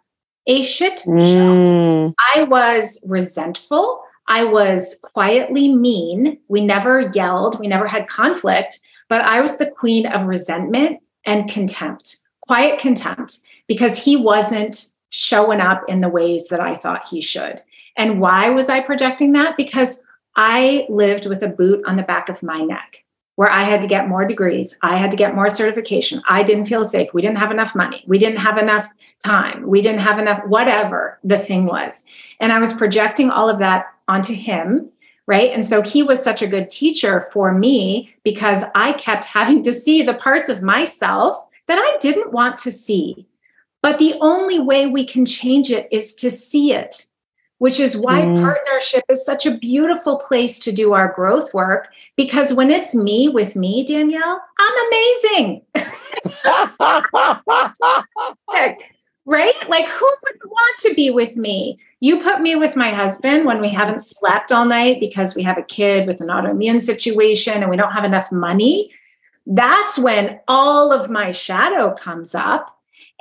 A 0.47 0.61
shit 0.61 1.03
mm. 1.05 1.33
show. 1.33 2.13
I 2.33 2.43
was 2.43 3.03
resentful. 3.05 4.01
I 4.27 4.43
was 4.43 4.97
quietly 5.01 5.73
mean. 5.73 6.39
We 6.47 6.61
never 6.61 7.11
yelled, 7.13 7.59
we 7.59 7.67
never 7.67 7.87
had 7.87 8.07
conflict, 8.07 8.79
but 9.07 9.21
I 9.21 9.41
was 9.41 9.57
the 9.57 9.69
queen 9.69 10.05
of 10.05 10.27
resentment 10.27 10.99
and 11.25 11.49
contempt, 11.49 12.17
quiet 12.41 12.79
contempt, 12.79 13.39
because 13.67 14.03
he 14.03 14.15
wasn't 14.15 14.89
showing 15.09 15.61
up 15.61 15.83
in 15.87 16.01
the 16.01 16.09
ways 16.09 16.47
that 16.49 16.59
I 16.59 16.75
thought 16.75 17.07
he 17.07 17.21
should. 17.21 17.61
And 17.97 18.19
why 18.19 18.49
was 18.49 18.69
I 18.69 18.81
projecting 18.81 19.31
that? 19.33 19.57
Because 19.57 20.01
I 20.35 20.85
lived 20.89 21.27
with 21.27 21.41
a 21.43 21.47
boot 21.47 21.83
on 21.87 21.95
the 21.95 22.03
back 22.03 22.29
of 22.29 22.43
my 22.43 22.61
neck 22.61 23.05
where 23.35 23.49
I 23.49 23.63
had 23.63 23.81
to 23.81 23.87
get 23.87 24.07
more 24.07 24.25
degrees. 24.25 24.77
I 24.81 24.97
had 24.97 25.11
to 25.11 25.17
get 25.17 25.35
more 25.35 25.49
certification. 25.49 26.21
I 26.27 26.43
didn't 26.43 26.65
feel 26.65 26.85
safe. 26.85 27.13
We 27.13 27.21
didn't 27.21 27.37
have 27.37 27.51
enough 27.51 27.75
money. 27.75 28.03
We 28.07 28.17
didn't 28.17 28.39
have 28.39 28.57
enough 28.57 28.87
time. 29.25 29.67
We 29.67 29.81
didn't 29.81 30.01
have 30.01 30.19
enough, 30.19 30.41
whatever 30.47 31.19
the 31.23 31.37
thing 31.37 31.65
was. 31.65 32.05
And 32.39 32.51
I 32.51 32.59
was 32.59 32.73
projecting 32.73 33.31
all 33.31 33.49
of 33.49 33.59
that 33.59 33.87
onto 34.07 34.33
him. 34.33 34.89
Right. 35.27 35.51
And 35.51 35.65
so 35.65 35.81
he 35.81 36.03
was 36.03 36.23
such 36.23 36.43
a 36.43 36.47
good 36.47 36.69
teacher 36.69 37.19
for 37.19 37.51
me 37.51 38.15
because 38.23 38.63
I 38.75 38.93
kept 38.93 39.25
having 39.25 39.63
to 39.63 39.73
see 39.73 40.03
the 40.03 40.13
parts 40.13 40.49
of 40.49 40.61
myself 40.61 41.35
that 41.65 41.79
I 41.79 41.97
didn't 41.99 42.31
want 42.31 42.57
to 42.57 42.71
see. 42.71 43.25
But 43.81 43.97
the 43.97 44.13
only 44.21 44.59
way 44.59 44.85
we 44.85 45.03
can 45.03 45.25
change 45.25 45.71
it 45.71 45.87
is 45.91 46.13
to 46.15 46.29
see 46.29 46.73
it 46.73 47.07
which 47.59 47.79
is 47.79 47.95
why 47.95 48.21
mm. 48.21 48.41
partnership 48.41 49.03
is 49.09 49.25
such 49.25 49.45
a 49.45 49.57
beautiful 49.57 50.17
place 50.17 50.59
to 50.59 50.71
do 50.71 50.93
our 50.93 51.11
growth 51.13 51.53
work. 51.53 51.89
Because 52.17 52.53
when 52.53 52.69
it's 52.69 52.93
me 52.93 53.29
with 53.29 53.55
me, 53.55 53.83
Danielle, 53.83 54.41
I'm 54.59 54.87
amazing. 54.87 55.61
right? 59.25 59.53
Like, 59.69 59.87
who 59.87 60.05
would 60.05 60.39
want 60.45 60.77
to 60.79 60.93
be 60.93 61.09
with 61.09 61.35
me? 61.35 61.79
You 61.99 62.21
put 62.21 62.41
me 62.41 62.55
with 62.55 62.75
my 62.75 62.91
husband 62.91 63.45
when 63.45 63.59
we 63.59 63.69
haven't 63.69 64.01
slept 64.01 64.51
all 64.51 64.65
night 64.65 64.99
because 64.99 65.35
we 65.35 65.43
have 65.43 65.57
a 65.57 65.63
kid 65.63 66.07
with 66.07 66.21
an 66.21 66.27
autoimmune 66.27 66.79
situation 66.79 67.61
and 67.61 67.69
we 67.69 67.77
don't 67.77 67.91
have 67.91 68.03
enough 68.03 68.31
money. 68.31 68.91
That's 69.47 69.97
when 69.97 70.39
all 70.47 70.91
of 70.91 71.09
my 71.09 71.31
shadow 71.31 71.93
comes 71.93 72.35
up. 72.35 72.71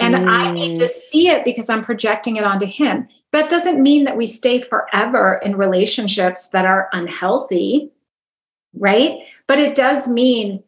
And 0.01 0.15
mm. 0.15 0.29
I 0.29 0.51
need 0.51 0.75
to 0.77 0.85
mm. 0.85 0.89
see 0.89 1.29
it 1.29 1.45
because 1.45 1.71
I'm 1.71 1.85
projecting 1.85 2.37
it 2.37 2.45
onto 2.45 2.67
him. 2.67 3.09
That 3.31 3.49
doesn't 3.49 3.83
mean 3.83 4.05
that 4.05 4.17
we 4.17 4.27
stay 4.27 4.61
forever 4.61 5.41
in 5.43 5.57
relationships 5.57 6.49
that 6.51 6.67
are 6.67 6.89
unhealthy, 6.93 7.91
right? 8.75 9.21
But 9.47 9.59
it 9.59 9.75
does 9.75 10.09
mean 10.09 10.63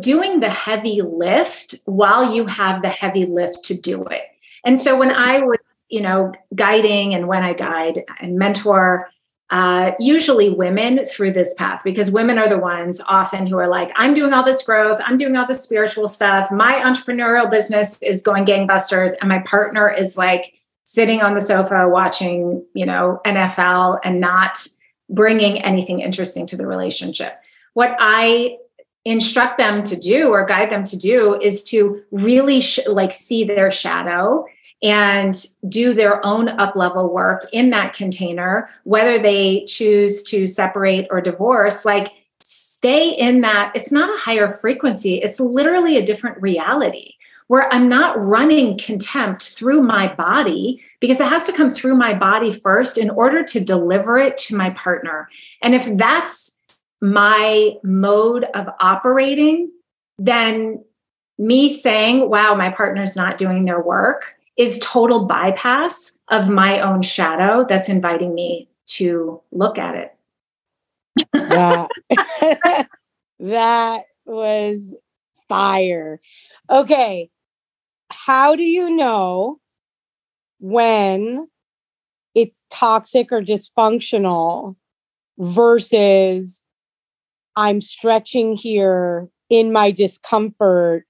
doing 0.00 0.40
the 0.40 0.50
heavy 0.50 1.02
lift 1.02 1.74
while 1.84 2.34
you 2.34 2.46
have 2.46 2.82
the 2.82 2.88
heavy 2.88 3.26
lift 3.26 3.64
to 3.64 3.74
do 3.74 4.04
it. 4.04 4.24
And 4.64 4.78
so 4.78 4.98
when 4.98 5.14
I 5.14 5.40
was, 5.40 5.58
you 5.88 6.00
know, 6.00 6.32
guiding 6.54 7.14
and 7.14 7.28
when 7.28 7.42
I 7.42 7.52
guide 7.52 8.02
and 8.20 8.36
mentor, 8.36 9.08
uh, 9.50 9.92
usually 10.00 10.50
women 10.50 11.04
through 11.04 11.32
this 11.32 11.54
path 11.54 11.82
because 11.84 12.10
women 12.10 12.38
are 12.38 12.48
the 12.48 12.58
ones 12.58 13.00
often 13.06 13.46
who 13.46 13.58
are 13.58 13.68
like, 13.68 13.92
I'm 13.94 14.14
doing 14.14 14.32
all 14.32 14.42
this 14.42 14.62
growth, 14.62 15.00
I'm 15.04 15.18
doing 15.18 15.36
all 15.36 15.46
this 15.46 15.62
spiritual 15.62 16.08
stuff. 16.08 16.50
My 16.50 16.74
entrepreneurial 16.84 17.50
business 17.50 17.98
is 18.02 18.22
going 18.22 18.46
gangbusters, 18.46 19.12
and 19.20 19.28
my 19.28 19.40
partner 19.40 19.88
is 19.90 20.16
like 20.16 20.54
sitting 20.84 21.22
on 21.22 21.34
the 21.34 21.40
sofa 21.40 21.88
watching, 21.88 22.64
you 22.74 22.86
know, 22.86 23.20
NFL 23.26 24.00
and 24.02 24.18
not 24.18 24.66
bringing 25.10 25.62
anything 25.62 26.00
interesting 26.00 26.46
to 26.46 26.56
the 26.56 26.66
relationship. 26.66 27.38
What 27.74 27.94
I 27.98 28.56
instruct 29.04 29.58
them 29.58 29.82
to 29.82 29.96
do 29.96 30.28
or 30.30 30.46
guide 30.46 30.70
them 30.70 30.84
to 30.84 30.96
do 30.96 31.38
is 31.40 31.62
to 31.64 32.02
really 32.10 32.60
sh- 32.60 32.86
like 32.86 33.12
see 33.12 33.44
their 33.44 33.70
shadow 33.70 34.46
and 34.84 35.46
do 35.66 35.94
their 35.94 36.24
own 36.24 36.50
up 36.50 36.76
level 36.76 37.12
work 37.12 37.46
in 37.52 37.70
that 37.70 37.94
container, 37.94 38.68
whether 38.84 39.20
they 39.20 39.64
choose 39.64 40.22
to 40.24 40.46
separate 40.46 41.08
or 41.10 41.22
divorce, 41.22 41.86
like 41.86 42.08
stay 42.44 43.08
in 43.08 43.40
that. 43.40 43.72
It's 43.74 43.90
not 43.90 44.14
a 44.14 44.22
higher 44.22 44.48
frequency, 44.48 45.16
it's 45.16 45.40
literally 45.40 45.96
a 45.96 46.04
different 46.04 46.40
reality 46.40 47.12
where 47.46 47.72
I'm 47.72 47.88
not 47.88 48.18
running 48.18 48.78
contempt 48.78 49.42
through 49.42 49.82
my 49.82 50.12
body 50.14 50.82
because 51.00 51.20
it 51.20 51.28
has 51.28 51.44
to 51.44 51.52
come 51.52 51.70
through 51.70 51.94
my 51.94 52.14
body 52.14 52.52
first 52.52 52.96
in 52.96 53.10
order 53.10 53.42
to 53.42 53.60
deliver 53.60 54.18
it 54.18 54.36
to 54.38 54.56
my 54.56 54.70
partner. 54.70 55.28
And 55.62 55.74
if 55.74 55.96
that's 55.96 56.56
my 57.02 57.76
mode 57.82 58.44
of 58.54 58.68
operating, 58.80 59.70
then 60.18 60.84
me 61.38 61.68
saying, 61.68 62.30
wow, 62.30 62.54
my 62.54 62.70
partner's 62.70 63.16
not 63.16 63.36
doing 63.36 63.64
their 63.64 63.80
work 63.80 64.36
is 64.56 64.78
total 64.80 65.26
bypass 65.26 66.12
of 66.30 66.48
my 66.48 66.80
own 66.80 67.02
shadow 67.02 67.64
that's 67.68 67.88
inviting 67.88 68.34
me 68.34 68.68
to 68.86 69.40
look 69.52 69.78
at 69.78 69.94
it. 69.94 70.16
that, 71.32 71.88
that 73.40 74.04
was 74.24 74.94
fire. 75.48 76.20
Okay. 76.70 77.30
How 78.10 78.54
do 78.54 78.62
you 78.62 78.90
know 78.90 79.58
when 80.60 81.48
it's 82.34 82.64
toxic 82.70 83.32
or 83.32 83.42
dysfunctional 83.42 84.76
versus 85.38 86.62
I'm 87.56 87.80
stretching 87.80 88.56
here 88.56 89.28
in 89.50 89.72
my 89.72 89.90
discomfort 89.90 91.06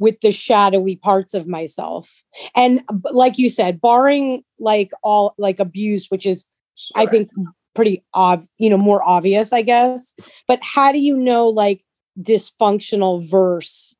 with 0.00 0.20
the 0.20 0.32
shadowy 0.32 0.96
parts 0.96 1.34
of 1.34 1.46
myself. 1.46 2.22
And 2.54 2.82
like 3.12 3.38
you 3.38 3.48
said, 3.48 3.80
barring 3.80 4.42
like 4.58 4.90
all 5.02 5.34
like 5.38 5.60
abuse, 5.60 6.06
which 6.08 6.26
is 6.26 6.46
sure. 6.76 7.02
I 7.02 7.06
think 7.06 7.30
pretty 7.74 8.04
ob 8.14 8.42
you 8.58 8.70
know, 8.70 8.78
more 8.78 9.02
obvious, 9.02 9.52
I 9.52 9.62
guess. 9.62 10.14
But 10.48 10.60
how 10.62 10.92
do 10.92 10.98
you 10.98 11.16
know 11.16 11.48
like 11.48 11.84
dysfunctional 12.20 13.28
verse 13.28 13.94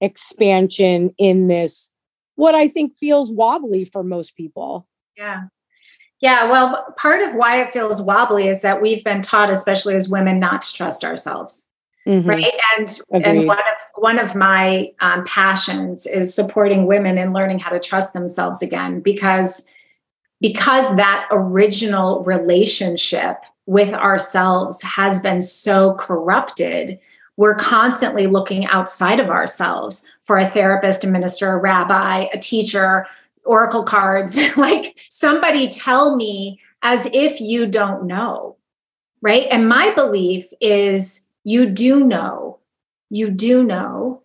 expansion 0.00 1.14
in 1.18 1.48
this 1.48 1.90
what 2.36 2.54
I 2.54 2.68
think 2.68 2.96
feels 2.96 3.32
wobbly 3.32 3.84
for 3.84 4.04
most 4.04 4.36
people? 4.36 4.86
Yeah. 5.16 5.44
Yeah, 6.20 6.50
well, 6.50 6.94
part 6.96 7.20
of 7.20 7.34
why 7.34 7.60
it 7.60 7.70
feels 7.70 8.02
wobbly 8.02 8.48
is 8.48 8.62
that 8.62 8.82
we've 8.82 9.04
been 9.04 9.22
taught, 9.22 9.50
especially 9.50 9.94
as 9.94 10.08
women, 10.08 10.40
not 10.40 10.62
to 10.62 10.72
trust 10.72 11.04
ourselves. 11.04 11.67
Mm-hmm. 12.08 12.26
right 12.26 12.54
and 12.78 12.98
Agreed. 13.12 13.26
and 13.26 13.46
one 13.46 13.58
of 13.58 14.02
one 14.02 14.18
of 14.18 14.34
my 14.34 14.90
um, 15.00 15.24
passions 15.26 16.06
is 16.06 16.32
supporting 16.34 16.86
women 16.86 17.18
in 17.18 17.34
learning 17.34 17.58
how 17.58 17.68
to 17.68 17.78
trust 17.78 18.14
themselves 18.14 18.62
again 18.62 19.00
because 19.00 19.66
because 20.40 20.96
that 20.96 21.28
original 21.30 22.24
relationship 22.24 23.36
with 23.66 23.92
ourselves 23.92 24.80
has 24.80 25.20
been 25.20 25.42
so 25.42 25.94
corrupted 25.96 26.98
we're 27.36 27.54
constantly 27.54 28.26
looking 28.26 28.64
outside 28.68 29.20
of 29.20 29.28
ourselves 29.28 30.02
for 30.22 30.38
a 30.38 30.48
therapist 30.48 31.04
a 31.04 31.06
minister 31.06 31.52
a 31.52 31.58
rabbi 31.58 32.24
a 32.32 32.38
teacher 32.38 33.06
oracle 33.44 33.82
cards 33.82 34.40
like 34.56 34.98
somebody 35.10 35.68
tell 35.68 36.16
me 36.16 36.58
as 36.80 37.06
if 37.12 37.38
you 37.38 37.66
don't 37.66 38.06
know 38.06 38.56
right 39.20 39.46
and 39.50 39.68
my 39.68 39.90
belief 39.90 40.46
is 40.62 41.26
you 41.44 41.66
do 41.66 42.04
know, 42.04 42.58
you 43.10 43.30
do 43.30 43.64
know 43.64 44.22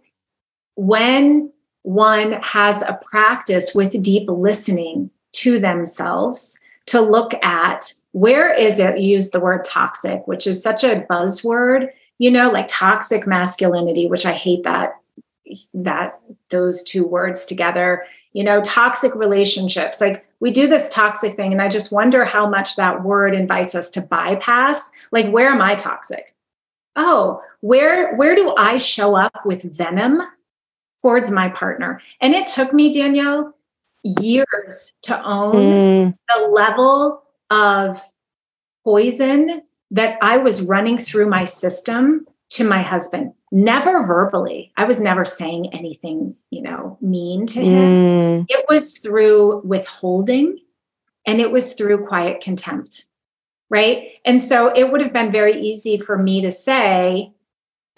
when 0.76 1.52
one 1.84 2.34
has 2.42 2.82
a 2.82 3.00
practice 3.10 3.76
with 3.76 4.02
deep 4.02 4.30
listening 4.30 5.10
to 5.34 5.60
themselves 5.60 6.60
to 6.86 7.02
look 7.02 7.34
at 7.44 7.94
where 8.12 8.54
is 8.54 8.80
it 8.80 9.00
use 9.00 9.32
the 9.32 9.40
word 9.40 9.66
toxic 9.66 10.26
which 10.28 10.48
is 10.48 10.62
such 10.62 10.84
a 10.84 11.06
buzzword 11.10 11.90
you 12.20 12.30
know 12.32 12.50
like 12.50 12.68
toxic 12.70 13.28
masculinity 13.28 14.08
which 14.08 14.26
i 14.26 14.34
hate 14.34 14.64
that 14.64 14.94
that 15.74 16.20
those 16.50 16.84
two 16.84 17.06
words 17.06 17.46
together 17.46 18.06
you 18.34 18.44
know 18.44 18.62
toxic 18.62 19.16
relationships. 19.16 20.02
Like 20.02 20.26
we 20.40 20.52
do 20.52 20.68
this 20.68 20.90
toxic 20.90 21.36
thing 21.36 21.54
and 21.54 21.62
i 21.62 21.70
just 21.70 21.92
wonder 21.92 22.26
how 22.26 22.50
much 22.50 22.76
that 22.76 23.04
word 23.04 23.34
invites 23.34 23.76
us 23.76 23.90
to 23.92 24.02
bypass. 24.02 24.92
Like 25.12 25.32
where 25.32 25.50
am 25.50 25.62
i 25.62 25.76
toxic 25.76 26.34
oh 26.96 27.42
where 27.62 28.16
where 28.16 28.36
do 28.36 28.54
i 28.58 28.78
show 28.78 29.16
up 29.16 29.46
with 29.46 29.64
venom 29.64 30.22
towards 31.02 31.30
my 31.30 31.50
partner? 31.50 32.00
And 32.22 32.34
it 32.34 32.48
took 32.48 32.74
me 32.74 32.92
danielle 32.92 33.54
years 34.04 34.94
to 35.04 35.24
own 35.24 35.56
mm. 35.56 36.18
the 36.36 36.48
level 36.48 37.24
of 37.50 38.02
poison 38.84 39.62
that 39.92 40.18
i 40.22 40.38
was 40.38 40.62
running 40.62 40.98
through 40.98 41.30
my 41.30 41.46
system 41.46 42.26
to 42.54 42.64
my 42.64 42.84
husband. 42.84 43.34
Never 43.52 44.06
verbally. 44.06 44.72
I 44.78 44.86
was 44.86 45.02
never 45.02 45.26
saying 45.26 45.74
anything 45.74 46.36
you 46.52 46.62
know 46.62 46.98
mean 47.02 47.48
to 47.48 47.62
him. 47.62 48.44
Mm. 48.44 48.46
it 48.50 48.66
was 48.70 49.00
through 49.00 49.62
withholding 49.62 50.60
and 51.26 51.40
it 51.40 51.52
was 51.52 51.74
through 51.74 52.06
quiet 52.06 52.42
contempt 52.42 53.06
right? 53.74 54.12
And 54.24 54.40
so 54.40 54.68
it 54.68 54.92
would 54.92 55.02
have 55.02 55.12
been 55.12 55.32
very 55.32 55.60
easy 55.60 55.98
for 55.98 56.16
me 56.16 56.42
to 56.42 56.52
say, 56.52 57.34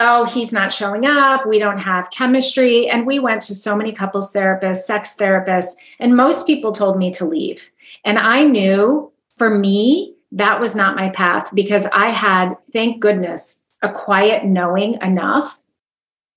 oh, 0.00 0.24
he's 0.24 0.50
not 0.50 0.72
showing 0.72 1.04
up. 1.04 1.46
We 1.46 1.58
don't 1.58 1.78
have 1.78 2.10
chemistry. 2.10 2.88
And 2.88 3.06
we 3.06 3.18
went 3.18 3.42
to 3.42 3.54
so 3.54 3.76
many 3.76 3.92
couples 3.92 4.32
therapists, 4.32 4.84
sex 4.84 5.14
therapists, 5.20 5.74
and 5.98 6.16
most 6.16 6.46
people 6.46 6.72
told 6.72 6.96
me 6.96 7.10
to 7.12 7.26
leave. 7.26 7.70
And 8.06 8.18
I 8.18 8.44
knew 8.44 9.12
for 9.36 9.50
me, 9.50 10.14
that 10.32 10.60
was 10.60 10.74
not 10.74 10.96
my 10.96 11.10
path 11.10 11.50
because 11.54 11.86
I 11.92 12.08
had, 12.08 12.54
thank 12.72 13.00
goodness, 13.00 13.60
a 13.82 13.92
quiet 13.92 14.46
knowing 14.46 14.94
enough 15.02 15.58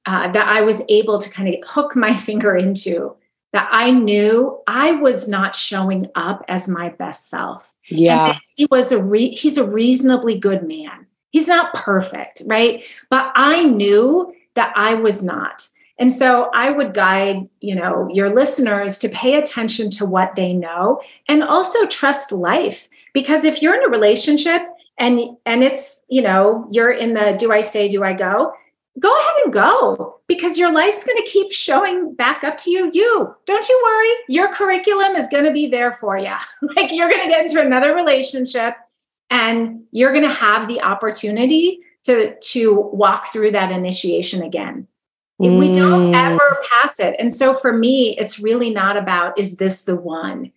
uh, 0.06 0.30
that 0.34 0.50
I 0.50 0.62
was 0.64 0.82
able 0.90 1.18
to 1.18 1.30
kind 1.30 1.48
of 1.48 1.56
hook 1.66 1.96
my 1.96 2.14
finger 2.28 2.58
into 2.58 3.16
that 3.52 3.68
I 3.72 3.92
knew 3.92 4.62
I 4.68 4.94
was 4.94 5.28
not 5.28 5.56
showing 5.56 6.08
up 6.16 6.44
as 6.48 6.68
my 6.68 6.90
best 6.90 7.30
self. 7.30 7.74
Yeah. 7.88 8.38
he 8.56 8.68
was 8.70 8.92
a 8.92 9.02
re- 9.02 9.34
he's 9.34 9.58
a 9.58 9.68
reasonably 9.68 10.38
good 10.38 10.68
man. 10.68 11.08
He's 11.32 11.48
not 11.48 11.74
perfect, 11.74 12.44
right? 12.46 12.84
But 13.10 13.32
I 13.36 13.64
knew 13.64 14.34
that 14.56 14.74
I 14.76 14.96
was 14.96 15.24
not. 15.24 15.68
And 16.00 16.14
so 16.14 16.50
I 16.54 16.72
would 16.72 16.94
guide, 16.94 17.50
you 17.60 17.76
know, 17.76 18.08
your 18.12 18.34
listeners 18.34 18.98
to 19.00 19.10
pay 19.10 19.36
attention 19.36 19.90
to 19.92 20.06
what 20.06 20.36
they 20.36 20.54
know 20.54 21.02
and 21.28 21.44
also 21.44 21.86
trust 21.88 22.32
life 22.32 22.88
because 23.14 23.44
if 23.44 23.62
you're 23.62 23.76
in 23.76 23.84
a 23.84 23.90
relationship 23.90 24.62
and 24.98 25.20
and 25.46 25.62
it's, 25.62 26.02
you 26.08 26.22
know, 26.22 26.68
you're 26.72 26.92
in 26.92 27.14
the 27.14 27.36
do 27.38 27.52
I 27.52 27.62
stay, 27.62 27.90
do 27.90 28.04
I 28.04 28.14
go? 28.14 28.54
Go 29.00 29.16
ahead 29.16 29.34
and 29.46 29.54
go 29.54 30.20
because 30.28 30.58
your 30.58 30.72
life's 30.72 31.04
going 31.04 31.18
to 31.18 31.30
keep 31.30 31.52
showing 31.52 32.14
back 32.16 32.44
up 32.44 32.58
to 32.58 32.72
you. 32.72 32.90
You 32.94 33.36
don't 33.46 33.68
you 33.68 33.82
worry. 33.84 34.10
Your 34.28 34.52
curriculum 34.52 35.16
is 35.16 35.28
going 35.28 35.46
to 35.46 35.52
be 35.52 35.68
there 35.68 35.94
for 35.94 36.18
you. 36.18 36.36
like 36.76 36.92
you're 36.92 37.10
going 37.10 37.22
to 37.22 37.28
get 37.28 37.42
into 37.42 37.62
another 37.62 37.96
relationship 37.96 38.76
and 39.30 39.84
you're 39.92 40.12
going 40.12 40.28
to 40.28 40.34
have 40.34 40.68
the 40.68 40.82
opportunity 40.82 41.80
to 42.04 42.36
to 42.40 42.90
walk 42.94 43.28
through 43.28 43.52
that 43.52 43.72
initiation 43.72 44.42
again 44.42 44.88
mm. 45.42 45.60
we 45.60 45.72
don't 45.72 46.12
mm. 46.12 46.16
ever 46.16 46.58
pass 46.72 47.00
it 47.00 47.16
and 47.20 47.34
so 47.34 47.54
for 47.54 47.74
me 47.74 48.18
it's 48.18 48.40
really 48.40 48.72
not 48.72 48.98
about 48.98 49.38
is 49.38 49.58
this 49.58 49.84
the 49.84 49.96
one 49.96 50.52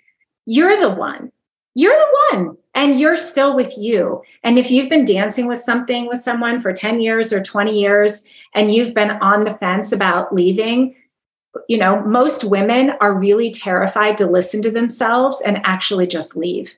you're 0.46 0.78
the 0.80 0.90
one 0.90 1.32
you're 1.74 1.94
the 1.94 2.36
one 2.36 2.56
and 2.74 2.98
you're 2.98 3.16
still 3.16 3.54
with 3.54 3.76
you 3.76 4.22
and 4.44 4.58
if 4.58 4.70
you've 4.70 4.90
been 4.90 5.04
dancing 5.04 5.46
with 5.46 5.60
something 5.60 6.06
with 6.06 6.18
someone 6.18 6.60
for 6.60 6.72
10 6.72 7.00
years 7.00 7.32
or 7.32 7.42
20 7.42 7.78
years 7.78 8.24
and 8.54 8.70
you've 8.70 8.94
been 8.94 9.10
on 9.10 9.44
the 9.44 9.54
fence 9.54 9.92
about 9.92 10.34
leaving 10.34 10.94
you 11.68 11.78
know 11.78 12.02
most 12.02 12.44
women 12.44 12.92
are 13.00 13.18
really 13.18 13.50
terrified 13.50 14.16
to 14.16 14.26
listen 14.26 14.62
to 14.62 14.70
themselves 14.70 15.42
and 15.44 15.60
actually 15.64 16.06
just 16.06 16.36
leave 16.36 16.74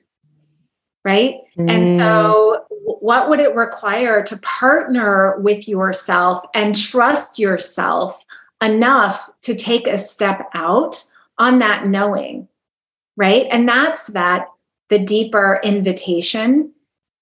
right? 1.05 1.35
Mm. 1.57 1.71
And 1.71 1.93
so, 1.93 2.65
what 2.99 3.29
would 3.29 3.39
it 3.39 3.55
require 3.55 4.21
to 4.23 4.37
partner 4.39 5.39
with 5.39 5.69
yourself 5.69 6.41
and 6.53 6.75
trust 6.75 7.39
yourself 7.39 8.25
enough 8.61 9.29
to 9.41 9.55
take 9.55 9.87
a 9.87 9.97
step 9.97 10.49
out 10.53 11.05
on 11.37 11.59
that 11.59 11.87
knowing, 11.87 12.47
right? 13.15 13.45
And 13.51 13.67
that's 13.67 14.07
that 14.07 14.47
the 14.89 14.99
deeper 14.99 15.59
invitation 15.63 16.71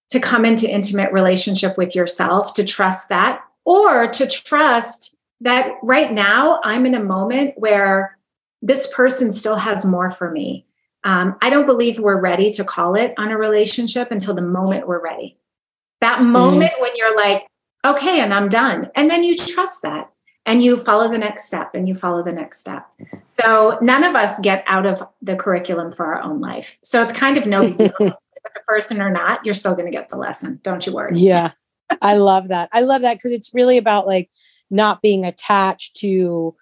to 0.09 0.19
come 0.19 0.45
into 0.45 0.69
intimate 0.69 1.11
relationship 1.11 1.77
with 1.77 1.95
yourself, 1.95 2.53
to 2.53 2.63
trust 2.63 3.09
that, 3.09 3.41
or 3.65 4.07
to 4.11 4.27
trust 4.27 5.17
that 5.41 5.71
right 5.81 6.11
now 6.11 6.59
I'm 6.63 6.85
in 6.85 6.95
a 6.95 7.03
moment 7.03 7.53
where 7.57 8.17
this 8.61 8.91
person 8.93 9.31
still 9.31 9.55
has 9.55 9.85
more 9.85 10.11
for 10.11 10.29
me 10.31 10.65
um, 11.03 11.35
I 11.41 11.49
don't 11.49 11.65
believe 11.65 11.99
we're 11.99 12.19
ready 12.19 12.49
to 12.51 12.63
call 12.63 12.95
it 12.95 13.13
on 13.17 13.31
a 13.31 13.37
relationship 13.37 14.11
until 14.11 14.33
the 14.33 14.41
moment 14.41 14.87
we're 14.87 15.03
ready. 15.03 15.37
That 16.01 16.19
mm-hmm. 16.19 16.31
moment 16.31 16.71
mm 16.71 16.81
when 16.81 16.91
you're 16.95 17.15
like, 17.15 17.45
okay, 17.85 18.21
and 18.21 18.33
I'm 18.33 18.49
done. 18.49 18.89
And 18.95 19.09
then 19.09 19.23
you 19.23 19.35
trust 19.35 19.81
that 19.81 20.11
and 20.45 20.61
you 20.61 20.75
follow 20.75 21.09
the 21.11 21.17
next 21.17 21.45
step 21.45 21.73
and 21.73 21.87
you 21.87 21.95
follow 21.95 22.23
the 22.23 22.31
next 22.31 22.59
step. 22.59 22.85
So 23.25 23.77
none 23.81 24.03
of 24.03 24.15
us 24.15 24.39
get 24.39 24.63
out 24.67 24.85
of 24.85 25.01
the 25.21 25.35
curriculum 25.35 25.93
for 25.93 26.05
our 26.05 26.21
own 26.21 26.41
life. 26.41 26.77
So 26.83 27.01
it's 27.01 27.13
kind 27.13 27.37
of 27.37 27.45
no 27.45 27.69
deal 27.71 27.93
with 27.99 28.13
a 28.13 28.59
person 28.67 29.01
or 29.01 29.09
not, 29.09 29.45
you're 29.45 29.53
still 29.53 29.73
going 29.73 29.85
to 29.85 29.91
get 29.91 30.09
the 30.09 30.17
lesson. 30.17 30.59
Don't 30.63 30.85
you 30.85 30.93
worry. 30.93 31.15
Yeah. 31.15 31.51
I 32.01 32.17
love 32.17 32.49
that. 32.49 32.69
I 32.73 32.81
love 32.81 33.01
that 33.03 33.17
because 33.17 33.31
it's 33.31 33.53
really 33.53 33.77
about 33.77 34.05
like 34.05 34.29
not 34.69 35.01
being 35.01 35.25
attached 35.25 35.95
to, 35.97 36.55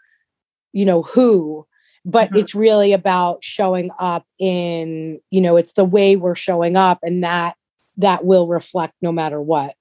you 0.74 0.86
know, 0.86 1.02
who 1.02 1.66
but 2.04 2.30
mm-hmm. 2.30 2.38
it's 2.38 2.56
really 2.56 2.94
about 2.94 3.44
showing 3.44 3.92
up 4.00 4.26
in 4.40 5.20
you 5.30 5.42
know 5.42 5.58
it's 5.58 5.74
the 5.74 5.86
way 5.86 6.16
we're 6.16 6.36
showing 6.36 6.76
up 6.76 7.00
and 7.04 7.24
that 7.24 7.56
that 7.98 8.26
will 8.26 8.48
reflect 8.48 8.94
no 9.02 9.12
matter 9.12 9.42
what 9.42 9.76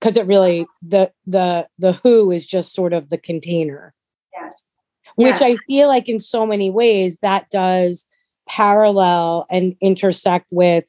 because 0.00 0.16
it 0.16 0.26
really 0.26 0.66
the 0.82 1.10
the 1.26 1.68
the 1.78 1.92
who 1.92 2.30
is 2.30 2.46
just 2.46 2.74
sort 2.74 2.92
of 2.92 3.08
the 3.10 3.18
container. 3.18 3.94
Yes. 4.38 4.68
Which 5.16 5.40
yes. 5.40 5.42
i 5.42 5.56
feel 5.66 5.88
like 5.88 6.08
in 6.08 6.20
so 6.20 6.46
many 6.46 6.70
ways 6.70 7.18
that 7.22 7.48
does 7.50 8.06
parallel 8.48 9.46
and 9.50 9.74
intersect 9.80 10.48
with 10.52 10.84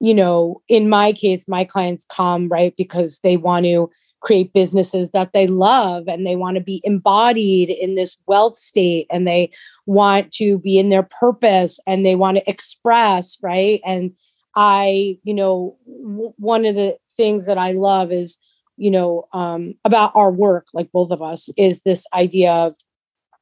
you 0.00 0.14
know 0.14 0.62
in 0.68 0.88
my 0.88 1.12
case 1.12 1.46
my 1.48 1.64
clients 1.64 2.06
come 2.08 2.48
right 2.48 2.74
because 2.76 3.20
they 3.20 3.36
want 3.36 3.66
to 3.66 3.90
create 4.20 4.52
businesses 4.52 5.12
that 5.12 5.32
they 5.32 5.46
love 5.46 6.08
and 6.08 6.26
they 6.26 6.34
want 6.34 6.56
to 6.56 6.62
be 6.62 6.80
embodied 6.84 7.70
in 7.70 7.94
this 7.94 8.16
wealth 8.26 8.58
state 8.58 9.06
and 9.10 9.28
they 9.28 9.48
want 9.86 10.32
to 10.32 10.58
be 10.58 10.76
in 10.76 10.88
their 10.88 11.06
purpose 11.20 11.78
and 11.86 12.04
they 12.04 12.16
want 12.16 12.36
to 12.36 12.50
express 12.50 13.38
right? 13.42 13.80
And 13.84 14.12
i 14.56 15.18
you 15.24 15.34
know 15.34 15.76
w- 15.86 16.32
one 16.38 16.64
of 16.64 16.74
the 16.74 16.96
things 17.18 17.44
that 17.44 17.58
i 17.58 17.72
love 17.72 18.10
is 18.10 18.38
you 18.78 18.90
know 18.90 19.24
um, 19.32 19.74
about 19.84 20.12
our 20.14 20.30
work 20.30 20.68
like 20.72 20.90
both 20.92 21.10
of 21.10 21.20
us 21.20 21.50
is 21.58 21.82
this 21.82 22.06
idea 22.14 22.50
of 22.52 22.74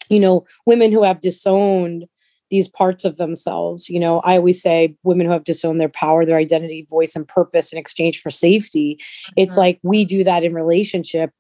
you 0.09 0.19
know 0.19 0.45
women 0.67 0.91
who 0.91 1.05
have 1.05 1.21
disowned 1.21 2.07
these 2.51 2.69
parts 2.69 3.05
of 3.05 3.17
themselves. 3.17 3.89
You 3.89 3.99
know, 3.99 4.21
I 4.21 4.37
always 4.37 4.63
say 4.63 4.97
women 5.03 5.27
who 5.27 5.33
have 5.33 5.45
disowned 5.45 5.81
their 5.81 5.89
power, 5.89 6.25
their 6.25 6.37
identity, 6.37 6.87
voice, 6.89 7.17
and 7.17 7.27
purpose 7.27 7.73
in 7.73 7.79
exchange 7.79 8.21
for 8.21 8.31
safety. 8.31 8.99
Mm-hmm. 8.99 9.33
It's 9.37 9.57
like 9.57 9.81
we 9.83 10.05
do 10.05 10.25
that 10.25 10.45
in 10.45 10.55
relationship 10.55 11.31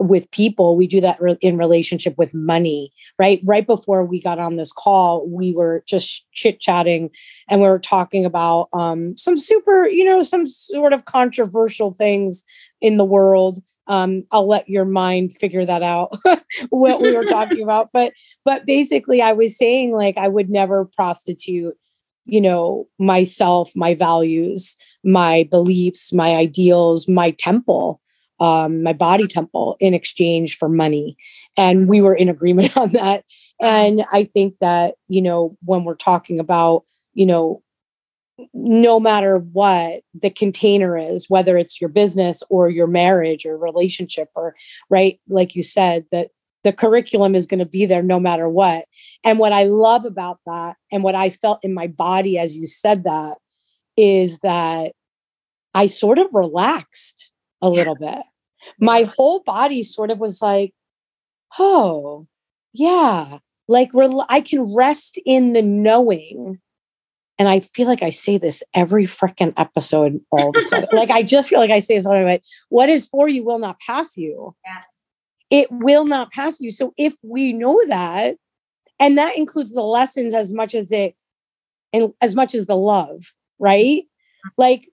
with 0.00 0.30
people 0.30 0.76
we 0.76 0.86
do 0.86 1.00
that 1.00 1.20
re- 1.20 1.36
in 1.42 1.58
relationship 1.58 2.16
with 2.16 2.34
money 2.34 2.90
right? 3.18 3.40
Right 3.44 3.66
before 3.66 4.04
we 4.04 4.20
got 4.20 4.38
on 4.38 4.56
this 4.56 4.72
call 4.72 5.28
we 5.28 5.52
were 5.52 5.84
just 5.86 6.26
chit 6.32 6.58
chatting 6.58 7.10
and 7.48 7.60
we 7.60 7.68
were 7.68 7.78
talking 7.78 8.24
about 8.24 8.68
um, 8.72 9.16
some 9.16 9.38
super 9.38 9.86
you 9.86 10.04
know 10.04 10.22
some 10.22 10.46
sort 10.46 10.92
of 10.92 11.04
controversial 11.04 11.92
things 11.92 12.44
in 12.80 12.96
the 12.96 13.04
world. 13.04 13.58
Um, 13.86 14.24
i'll 14.30 14.48
let 14.48 14.68
your 14.68 14.84
mind 14.84 15.34
figure 15.34 15.66
that 15.66 15.82
out 15.82 16.16
what 16.70 17.02
we 17.02 17.14
were 17.14 17.24
talking 17.24 17.62
about. 17.62 17.90
But 17.92 18.12
but 18.44 18.64
basically 18.64 19.20
i 19.20 19.32
was 19.32 19.58
saying 19.58 19.92
like 19.92 20.16
i 20.16 20.28
would 20.28 20.48
never 20.48 20.84
prostitute 20.84 21.76
you 22.24 22.40
know 22.40 22.86
myself 22.98 23.72
my 23.74 23.94
values 23.94 24.76
my 25.04 25.48
beliefs 25.50 26.12
my 26.12 26.36
ideals 26.36 27.08
my 27.08 27.32
temple 27.32 28.00
um, 28.40 28.82
my 28.82 28.92
body 28.92 29.26
temple 29.26 29.76
in 29.80 29.94
exchange 29.94 30.56
for 30.56 30.68
money. 30.68 31.16
And 31.56 31.88
we 31.88 32.00
were 32.00 32.14
in 32.14 32.28
agreement 32.28 32.76
on 32.76 32.90
that. 32.90 33.24
And 33.60 34.04
i 34.10 34.24
think 34.24 34.56
that 34.60 34.94
you 35.08 35.20
know 35.20 35.56
when 35.64 35.84
we're 35.84 35.94
talking 35.94 36.40
about 36.40 36.84
you 37.12 37.26
know 37.26 37.62
no 38.54 38.98
matter 39.00 39.38
what 39.38 40.02
the 40.14 40.30
container 40.30 40.96
is, 40.96 41.28
whether 41.28 41.58
it's 41.58 41.80
your 41.80 41.90
business 41.90 42.42
or 42.48 42.68
your 42.68 42.86
marriage 42.86 43.44
or 43.44 43.56
relationship, 43.56 44.28
or 44.34 44.54
right, 44.88 45.20
like 45.28 45.54
you 45.54 45.62
said, 45.62 46.06
that 46.10 46.30
the 46.62 46.72
curriculum 46.72 47.34
is 47.34 47.46
going 47.46 47.58
to 47.58 47.66
be 47.66 47.86
there 47.86 48.02
no 48.02 48.20
matter 48.20 48.48
what. 48.48 48.84
And 49.24 49.38
what 49.38 49.52
I 49.52 49.64
love 49.64 50.04
about 50.04 50.38
that, 50.46 50.76
and 50.92 51.02
what 51.02 51.14
I 51.14 51.30
felt 51.30 51.60
in 51.62 51.74
my 51.74 51.86
body 51.86 52.38
as 52.38 52.56
you 52.56 52.66
said 52.66 53.04
that, 53.04 53.38
is 53.96 54.38
that 54.38 54.92
I 55.74 55.86
sort 55.86 56.18
of 56.18 56.26
relaxed 56.32 57.30
a 57.62 57.68
little 57.68 57.94
bit. 57.94 58.22
My 58.78 59.04
whole 59.04 59.40
body 59.40 59.82
sort 59.82 60.10
of 60.10 60.18
was 60.18 60.42
like, 60.42 60.72
oh, 61.58 62.26
yeah, 62.72 63.38
like 63.68 63.90
I 64.28 64.40
can 64.40 64.74
rest 64.74 65.18
in 65.24 65.52
the 65.52 65.62
knowing 65.62 66.60
and 67.40 67.48
I 67.48 67.60
feel 67.60 67.86
like 67.86 68.02
I 68.02 68.10
say 68.10 68.36
this 68.36 68.62
every 68.74 69.06
freaking 69.06 69.54
episode 69.56 70.20
all 70.30 70.50
of 70.50 70.56
a 70.56 70.60
sudden. 70.60 70.90
like 70.92 71.08
I 71.08 71.22
just 71.22 71.48
feel 71.48 71.58
like 71.58 71.70
I 71.70 71.78
say 71.78 71.98
something 71.98 72.26
like, 72.26 72.44
what 72.68 72.90
is 72.90 73.06
for 73.06 73.30
you 73.30 73.42
will 73.42 73.58
not 73.58 73.80
pass 73.80 74.18
you. 74.18 74.54
Yes. 74.62 74.94
It 75.48 75.68
will 75.72 76.04
not 76.04 76.30
pass 76.32 76.60
you. 76.60 76.70
So 76.70 76.92
if 76.98 77.14
we 77.22 77.54
know 77.54 77.80
that, 77.88 78.36
and 78.98 79.16
that 79.16 79.38
includes 79.38 79.72
the 79.72 79.82
lessons 79.82 80.34
as 80.34 80.52
much 80.52 80.74
as 80.74 80.92
it 80.92 81.14
and 81.94 82.12
as 82.20 82.36
much 82.36 82.54
as 82.54 82.66
the 82.66 82.76
love, 82.76 83.32
right? 83.58 84.02
Like 84.58 84.89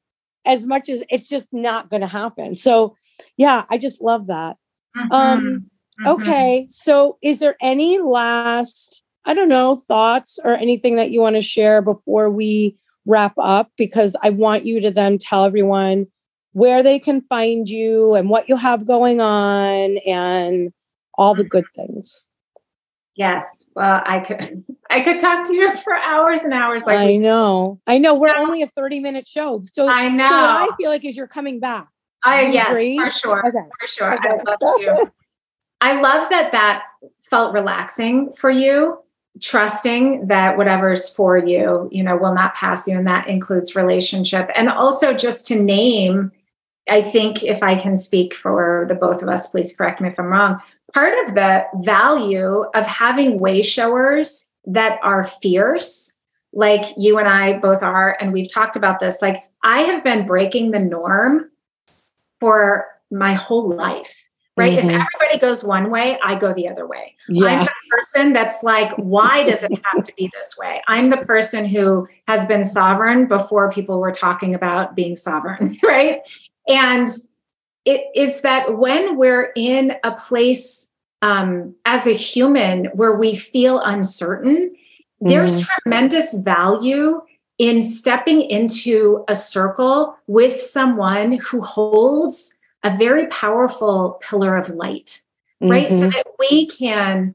as 0.47 0.65
much 0.65 0.89
as 0.89 1.03
it's 1.09 1.29
just 1.29 1.53
not 1.53 1.89
going 1.89 2.01
to 2.01 2.07
happen. 2.07 2.55
So 2.55 2.95
yeah, 3.35 3.65
I 3.69 3.77
just 3.77 4.01
love 4.01 4.27
that. 4.27 4.57
Mm-hmm. 4.95 5.11
Um 5.11 5.69
mm-hmm. 5.99 6.07
okay. 6.07 6.65
So 6.69 7.17
is 7.21 7.39
there 7.39 7.55
any 7.61 7.99
last 7.99 9.03
I 9.25 9.33
don't 9.33 9.49
know, 9.49 9.75
thoughts 9.75 10.39
or 10.41 10.55
anything 10.55 10.95
that 10.95 11.11
you 11.11 11.19
want 11.19 11.35
to 11.35 11.41
share 11.41 11.81
before 11.81 12.29
we 12.29 12.77
wrap 13.05 13.33
up? 13.37 13.71
Because 13.77 14.15
I 14.23 14.29
want 14.29 14.65
you 14.65 14.79
to 14.79 14.89
then 14.89 15.17
tell 15.17 15.43
everyone 15.43 16.07
where 16.53 16.81
they 16.81 16.97
can 16.97 17.21
find 17.21 17.67
you 17.67 18.15
and 18.15 18.29
what 18.29 18.47
you 18.47 18.55
have 18.55 18.87
going 18.87 19.19
on 19.19 19.97
and 19.97 20.71
all 21.15 21.35
the 21.35 21.43
good 21.43 21.65
things. 21.75 22.25
Yes. 23.15 23.67
Well, 23.75 24.01
I 24.05 24.21
could 24.21 24.63
I 24.89 25.01
could 25.01 25.19
talk 25.19 25.45
to 25.47 25.53
you 25.53 25.75
for 25.83 25.95
hours 25.95 26.41
and 26.41 26.53
hours. 26.53 26.85
Like 26.85 26.99
I 26.99 27.15
know. 27.15 27.79
I 27.87 27.97
know. 27.97 28.15
We're 28.15 28.35
only 28.35 28.61
a 28.61 28.67
30 28.67 28.99
minute 28.99 29.27
show. 29.27 29.61
So 29.71 29.87
I 29.87 30.09
know. 30.09 30.27
So 30.27 30.35
what 30.35 30.73
I 30.73 30.75
feel 30.77 30.89
like 30.89 31.05
is 31.05 31.17
you're 31.17 31.27
coming 31.27 31.59
back. 31.59 31.87
I 32.23 32.47
yes, 32.47 32.69
agree? 32.69 32.99
for 32.99 33.09
sure. 33.09 33.47
Okay. 33.47 33.67
For 33.79 33.87
sure. 33.87 34.13
Okay. 34.15 34.29
I'd 34.29 34.45
love 34.45 34.59
to. 34.59 35.11
I 35.79 36.01
love 36.01 36.29
that 36.29 36.51
that 36.53 36.83
felt 37.21 37.53
relaxing 37.53 38.31
for 38.31 38.49
you 38.49 38.97
trusting 39.41 40.27
that 40.27 40.57
whatever's 40.57 41.09
for 41.09 41.37
you, 41.37 41.89
you 41.91 42.03
know, 42.03 42.15
will 42.15 42.33
not 42.33 42.55
pass 42.55 42.87
you. 42.87 42.97
And 42.97 43.07
that 43.07 43.27
includes 43.27 43.75
relationship. 43.75 44.49
And 44.55 44.69
also 44.69 45.13
just 45.13 45.45
to 45.47 45.55
name, 45.61 46.31
I 46.89 47.01
think 47.01 47.43
if 47.43 47.61
I 47.61 47.75
can 47.75 47.97
speak 47.97 48.33
for 48.33 48.85
the 48.87 48.95
both 48.95 49.21
of 49.21 49.29
us, 49.29 49.47
please 49.47 49.73
correct 49.73 50.01
me 50.01 50.09
if 50.09 50.19
I'm 50.19 50.27
wrong. 50.27 50.59
Part 50.93 51.13
of 51.27 51.35
the 51.35 51.65
value 51.81 52.63
of 52.73 52.87
having 52.87 53.39
way 53.39 53.61
showers 53.61 54.46
that 54.67 54.99
are 55.03 55.23
fierce, 55.23 56.13
like 56.53 56.85
you 56.97 57.17
and 57.17 57.27
I 57.27 57.57
both 57.57 57.81
are, 57.81 58.17
and 58.21 58.31
we've 58.31 58.51
talked 58.51 58.75
about 58.75 58.99
this, 58.99 59.21
like 59.21 59.43
I 59.63 59.81
have 59.81 60.03
been 60.03 60.25
breaking 60.25 60.71
the 60.71 60.79
norm 60.79 61.49
for 62.39 62.87
my 63.09 63.33
whole 63.33 63.69
life 63.73 64.27
right? 64.57 64.79
Mm-hmm. 64.79 64.89
If 64.89 65.05
everybody 65.13 65.39
goes 65.39 65.63
one 65.63 65.89
way, 65.91 66.19
I 66.23 66.35
go 66.35 66.53
the 66.53 66.67
other 66.67 66.87
way. 66.87 67.15
Yeah. 67.29 67.45
I'm 67.45 67.63
the 67.63 67.71
person 67.91 68.33
that's 68.33 68.63
like, 68.63 68.91
why 68.97 69.43
does 69.43 69.63
it 69.63 69.71
have 69.93 70.03
to 70.03 70.13
be 70.17 70.29
this 70.33 70.57
way? 70.57 70.81
I'm 70.87 71.11
the 71.11 71.17
person 71.17 71.65
who 71.65 72.07
has 72.27 72.45
been 72.47 72.63
sovereign 72.63 73.27
before 73.27 73.71
people 73.71 73.99
were 73.99 74.11
talking 74.11 74.55
about 74.55 74.95
being 74.95 75.15
sovereign, 75.15 75.77
right? 75.83 76.21
And 76.67 77.07
it 77.85 78.07
is 78.15 78.41
that 78.41 78.77
when 78.77 79.15
we're 79.15 79.51
in 79.55 79.93
a 80.03 80.11
place 80.11 80.91
um, 81.21 81.75
as 81.85 82.07
a 82.07 82.13
human 82.13 82.85
where 82.93 83.17
we 83.17 83.35
feel 83.35 83.79
uncertain, 83.79 84.71
mm-hmm. 84.71 85.27
there's 85.27 85.65
tremendous 85.67 86.33
value 86.33 87.21
in 87.57 87.81
stepping 87.81 88.41
into 88.41 89.23
a 89.27 89.35
circle 89.35 90.15
with 90.27 90.59
someone 90.59 91.39
who 91.39 91.61
holds 91.61 92.55
a 92.83 92.95
very 92.95 93.25
powerful 93.27 94.19
pillar 94.21 94.55
of 94.55 94.69
light, 94.69 95.21
right? 95.59 95.87
Mm-hmm. 95.87 95.97
So 95.97 96.09
that 96.09 96.27
we 96.39 96.67
can 96.67 97.33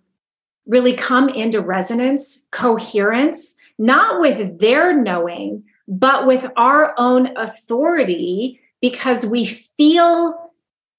really 0.67 0.93
come 0.93 1.29
into 1.29 1.61
resonance, 1.61 2.47
coherence, 2.53 3.57
not 3.79 4.21
with 4.21 4.61
their 4.61 4.97
knowing, 4.97 5.65
but 5.89 6.27
with 6.27 6.47
our 6.57 6.95
own 6.97 7.37
authority 7.37 8.61
because 8.81 9.27
we 9.27 9.45
feel 9.45 10.42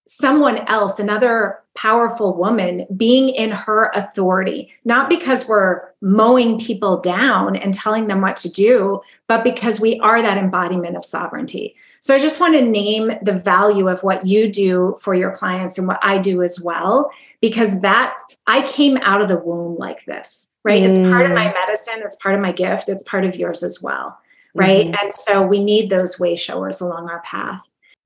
someone 0.08 0.60
else, 0.68 1.00
another 1.00 1.60
powerful 1.76 2.36
woman, 2.36 2.86
being 2.96 3.30
in 3.30 3.52
her 3.52 3.92
authority, 3.96 4.72
not 4.86 5.10
because 5.10 5.48
we're 5.48 5.82
mowing 6.02 6.60
people 6.60 7.00
down 7.00 7.56
and 7.56 7.74
telling 7.74 8.08
them 8.08 8.22
what 8.22 8.36
to 8.38 8.50
do, 8.50 9.02
but 9.28 9.44
because 9.44 9.80
we 9.80 10.00
are 10.00 10.22
that 10.22 10.38
embodiment 10.38 10.96
of 10.96 11.06
sovereignty. 11.06 11.76
So 12.00 12.14
I 12.14 12.20
just 12.20 12.42
want 12.42 12.54
to 12.56 12.62
name 12.62 13.14
the 13.22 13.34
value 13.34 13.88
of 13.88 14.04
what 14.04 14.28
you 14.28 14.52
do 14.52 14.94
for 15.02 15.16
your 15.16 15.32
clients 15.32 15.78
and 15.78 15.88
what 15.88 16.00
I 16.04 16.18
do 16.18 16.44
as 16.44 16.60
well, 16.62 17.10
because 17.40 17.80
that 17.80 18.14
I 18.46 18.62
came 18.64 18.98
out 18.98 19.22
of 19.22 19.30
the 19.30 19.38
womb 19.38 19.78
like 19.78 20.04
this, 20.06 20.50
right? 20.64 20.84
Mm. 20.84 20.86
It's 20.86 21.14
part 21.14 21.26
of 21.26 21.32
my 21.32 21.48
mm. 21.48 21.54
medicine, 21.54 22.02
it's 22.04 22.18
part 22.18 22.36
of 22.36 22.42
my 22.42 22.52
gift, 22.52 22.90
it's 22.90 23.04
part 23.04 23.24
of 23.24 23.38
yours 23.38 23.64
as 23.64 23.82
well, 23.82 24.20
right? 24.54 24.88
Mm-hmm. 24.88 24.96
And 25.02 25.14
so 25.14 25.42
we 25.42 25.64
need 25.64 25.90
those 25.90 26.20
way 26.20 26.36
showers 26.36 26.82
along 26.82 27.10
our 27.10 27.22
path. 27.22 27.62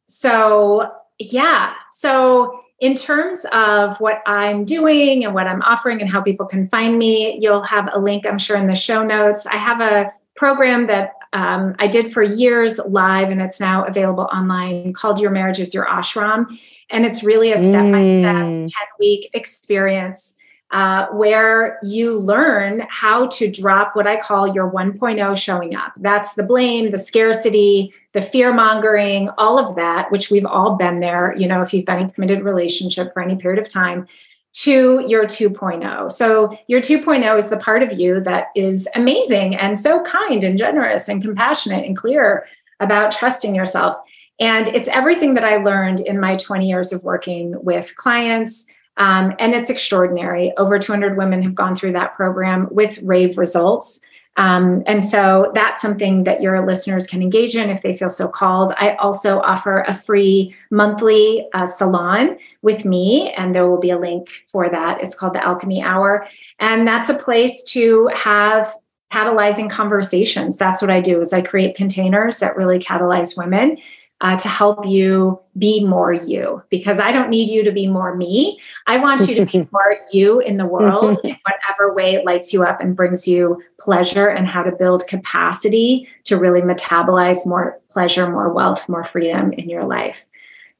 So, 0.06 0.92
yeah. 1.20 1.74
So, 1.98 2.60
in 2.80 2.94
terms 2.94 3.44
of 3.52 4.00
what 4.00 4.22
I'm 4.28 4.66
doing 4.66 5.26
and 5.26 5.34
what 5.34 5.48
I'm 5.48 5.64
offering 5.64 6.00
and 6.00 6.08
how 6.08 6.22
people 6.22 6.46
can 6.46 6.68
find 6.68 6.96
me, 7.00 7.40
you'll 7.42 7.64
have 7.64 7.90
a 7.92 7.98
link, 7.98 8.28
I'm 8.28 8.38
sure, 8.38 8.56
in 8.56 8.68
the 8.68 8.76
show 8.76 9.04
notes. 9.04 9.48
I 9.48 9.56
have 9.56 9.82
a 9.82 10.14
program 10.36 10.86
that 10.86 11.14
um, 11.34 11.76
I 11.80 11.88
did 11.88 12.14
for 12.14 12.22
years 12.22 12.80
live, 12.88 13.32
and 13.32 13.42
it's 13.42 13.60
now 13.60 13.84
available 13.84 14.30
online 14.32 14.94
called 14.94 15.20
Your 15.20 15.32
Marriage 15.32 15.60
is 15.60 15.74
Your 15.74 15.88
Ashram. 15.88 16.46
And 16.92 17.04
it's 17.04 17.24
really 17.24 17.52
a 17.52 17.58
step 17.58 17.92
by 17.92 18.04
step 18.04 18.46
10 18.46 18.66
week 19.00 19.32
experience 19.34 20.36
uh, 20.72 21.08
where 21.08 21.80
you 21.82 22.18
learn 22.18 22.86
how 22.90 23.28
to 23.28 23.50
drop 23.50 23.96
what 23.96 24.06
I 24.06 24.18
call 24.18 24.54
your 24.54 24.70
1.0 24.70 25.38
showing 25.38 25.76
up. 25.76 25.94
That's 25.98 26.34
the 26.34 26.44
blame, 26.44 26.92
the 26.92 26.98
scarcity, 26.98 27.94
the 28.14 28.22
fear 28.22 28.54
mongering, 28.54 29.30
all 29.38 29.60
of 29.60 29.76
that, 29.78 30.12
which 30.12 30.30
we've 30.30 30.46
all 30.46 30.76
been 30.76 31.00
there. 31.00 31.34
You 31.38 31.48
know, 31.48 31.62
if 31.62 31.74
you've 31.74 31.86
been 31.86 32.00
in 32.00 32.06
a 32.08 32.10
committed 32.10 32.44
relationship 32.44 33.14
for 33.14 33.22
any 33.22 33.38
period 33.38 33.60
of 33.60 33.70
time, 33.70 34.08
to 34.54 35.06
your 35.08 35.26
2.0. 35.26 36.12
So, 36.12 36.58
your 36.68 36.80
2.0 36.80 37.38
is 37.38 37.50
the 37.50 37.58
part 37.58 37.84
of 37.84 37.94
you 37.94 38.20
that 38.22 38.48
is 38.56 38.88
amazing 38.96 39.56
and 39.56 39.78
so 39.78 40.02
kind 40.02 40.44
and 40.44 40.58
generous 40.58 41.08
and 41.08 41.22
compassionate 41.22 41.86
and 41.86 41.96
clear 41.96 42.48
about 42.80 43.12
trusting 43.12 43.54
yourself. 43.54 43.98
And 44.40 44.68
it's 44.70 44.88
everything 44.90 45.36
that 45.36 45.44
I 45.44 45.58
learned 45.58 46.00
in 46.00 46.20
my 46.20 46.38
20 46.38 46.68
years 46.68 46.92
of 46.92 47.04
working 47.04 47.56
with 47.64 47.96
clients. 47.96 48.66
Um, 48.98 49.34
and 49.40 49.54
it's 49.54 49.70
extraordinary. 49.70 50.54
Over 50.58 50.80
200 50.80 51.18
women 51.18 51.42
have 51.44 51.56
gone 51.56 51.76
through 51.76 51.94
that 51.94 52.16
program 52.16 52.68
with 52.72 53.00
rave 53.04 53.38
results. 53.38 54.02
Um, 54.38 54.84
and 54.86 55.04
so 55.04 55.52
that's 55.56 55.82
something 55.82 56.24
that 56.26 56.42
your 56.42 56.66
listeners 56.66 57.08
can 57.08 57.24
engage 57.24 57.56
in 57.56 57.72
if 57.72 57.82
they 57.82 57.96
feel 57.96 58.10
so 58.10 58.28
called. 58.28 58.72
I 58.78 58.94
also 58.96 59.40
offer 59.40 59.82
a 59.82 59.94
free 59.94 60.56
monthly 60.70 61.48
uh, 61.54 61.66
salon 61.66 62.38
with 62.62 62.86
me, 62.86 63.34
and 63.34 63.54
there 63.54 63.68
will 63.68 63.80
be 63.80 63.90
a 63.90 63.98
link 63.98 64.30
for 64.52 64.70
that. 64.70 65.02
It's 65.02 65.16
called 65.16 65.34
the 65.34 65.44
Alchemy 65.44 65.82
Hour. 65.82 66.28
And 66.60 66.88
that's 66.88 67.10
a 67.10 67.18
place 67.18 67.64
to 67.70 68.10
have 68.16 68.72
catalyzing 69.12 69.70
conversations. 69.70 70.58
That's 70.58 70.82
what 70.82 70.92
I 70.92 71.02
do 71.02 71.20
is 71.22 71.34
I 71.34 71.42
create 71.42 71.76
containers 71.76 72.38
that 72.40 72.56
really 72.56 72.78
catalyze 72.78 73.38
women 73.38 73.78
uh, 74.22 74.36
to 74.38 74.48
help 74.48 74.86
you 74.86 75.40
be 75.58 75.84
more 75.84 76.12
you 76.12 76.64
because 76.70 77.00
I 77.00 77.12
don't 77.12 77.30
need 77.30 77.50
you 77.50 77.64
to 77.64 77.72
be 77.72 77.88
more 77.88 78.16
me. 78.16 78.60
I 78.88 78.98
want 78.98 79.28
you 79.28 79.36
to 79.36 79.46
be 79.46 79.60
more 79.72 79.98
you 80.12 80.40
in 80.40 80.58
the 80.58 80.66
world 80.66 81.20
in 81.24 81.38
whatever 81.44 81.94
way 81.94 82.16
it 82.16 82.26
lights 82.26 82.52
you 82.52 82.64
up 82.64 82.82
and 82.82 82.96
brings 82.96 83.28
you 83.28 83.62
pleasure 83.80 84.28
and 84.28 84.48
how 84.48 84.64
to 84.64 84.72
build 84.72 85.06
capacity 85.08 86.08
to 86.24 86.38
really 86.38 86.62
metabolize 86.62 87.46
more 87.46 87.80
pleasure, 87.90 88.30
more 88.30 88.52
wealth, 88.52 88.90
more 88.90 89.04
freedom 89.04 89.54
in 89.54 89.70
your 89.70 89.86
life. 89.86 90.26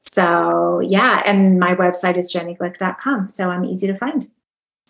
So, 0.00 0.80
yeah, 0.80 1.22
and 1.24 1.58
my 1.58 1.74
website 1.74 2.16
is 2.16 2.32
jennyglick.com. 2.32 3.28
So 3.28 3.50
I'm 3.50 3.64
easy 3.64 3.86
to 3.86 3.96
find. 3.96 4.30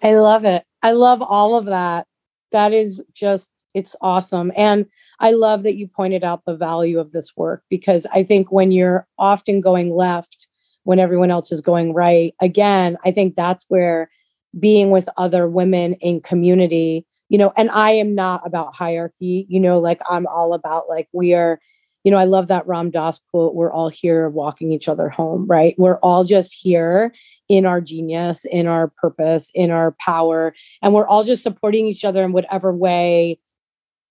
I 0.03 0.15
love 0.15 0.45
it. 0.45 0.65
I 0.83 0.93
love 0.93 1.23
all 1.23 1.57
of 1.57 1.67
that. 1.67 2.07
That 2.53 2.73
is 2.73 3.03
just, 3.15 3.51
it's 3.75 3.97
awesome. 4.01 4.53
And 4.57 4.87
I 5.21 5.33
love 5.33 5.63
that 5.65 5.77
you 5.77 5.89
pointed 5.89 6.23
out 6.23 6.45
the 6.45 6.57
value 6.57 6.99
of 6.99 7.13
this 7.13 7.37
work 7.37 7.65
because 7.69 8.07
I 8.13 8.23
think 8.23 8.53
when 8.53 8.71
you're 8.71 9.07
often 9.19 9.61
going 9.61 9.95
left 9.95 10.49
when 10.85 10.99
everyone 10.99 11.31
else 11.31 11.53
is 11.53 11.61
going 11.61 11.93
right, 11.93 12.35
again, 12.41 12.97
I 13.05 13.11
think 13.11 13.35
that's 13.35 13.67
where 13.69 14.11
being 14.59 14.91
with 14.91 15.09
other 15.17 15.47
women 15.49 15.95
in 15.95 16.21
community, 16.21 17.05
you 17.29 17.37
know, 17.37 17.53
and 17.57 17.71
I 17.71 17.91
am 17.91 18.15
not 18.15 18.47
about 18.47 18.75
hierarchy, 18.75 19.47
you 19.49 19.61
know, 19.61 19.79
like 19.79 20.01
I'm 20.09 20.27
all 20.27 20.55
about 20.55 20.89
like 20.89 21.09
we 21.13 21.35
are, 21.35 21.61
you 22.05 22.11
know, 22.11 22.17
I 22.17 22.25
love 22.25 22.47
that 22.47 22.67
Ram 22.67 22.91
Dass 22.91 23.21
quote, 23.31 23.55
we're 23.55 23.73
all 23.73 23.91
here 23.91 24.31
walking 24.31 24.73
each 24.73 24.89
other 24.89 25.11
home, 25.11 25.47
right? 25.47 25.75
We're 25.77 25.99
all 25.99 26.25
just 26.25 26.55
here 26.55 27.13
in 27.49 27.67
our 27.67 27.81
genius, 27.83 28.47
in 28.47 28.67
our 28.67 28.89
purpose, 28.89 29.51
in 29.55 29.71
our 29.71 29.93
power, 29.93 30.55
and 30.81 30.95
we're 30.95 31.07
all 31.07 31.25
just 31.25 31.43
supporting 31.43 31.87
each 31.87 32.05
other 32.05 32.25
in 32.25 32.33
whatever 32.33 32.73
way 32.73 33.39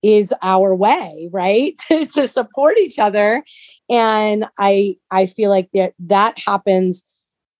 is 0.03 0.33
our 0.41 0.75
way 0.75 1.29
right 1.31 1.75
to 1.89 2.27
support 2.27 2.77
each 2.77 2.99
other. 2.99 3.43
And 3.89 4.45
i 4.59 4.95
i 5.11 5.25
feel 5.25 5.49
like 5.49 5.71
that 5.71 5.93
that 5.99 6.39
happens 6.45 7.03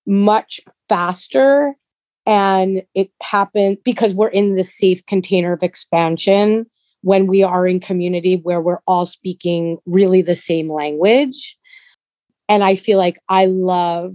much 0.06 0.60
faster 0.88 1.74
and 2.26 2.82
it 2.94 3.10
happens 3.22 3.78
because 3.84 4.14
we're 4.14 4.28
in 4.28 4.54
the 4.54 4.64
safe 4.64 5.04
container 5.06 5.52
of 5.52 5.62
expansion 5.62 6.66
when 7.02 7.26
we 7.26 7.42
are 7.42 7.66
in 7.66 7.80
community 7.80 8.36
where 8.36 8.60
we're 8.60 8.80
all 8.86 9.06
speaking 9.06 9.78
really 9.86 10.20
the 10.20 10.36
same 10.36 10.70
language. 10.70 11.56
And 12.48 12.64
i 12.64 12.74
feel 12.74 12.98
like 12.98 13.18
i 13.28 13.46
love 13.46 14.14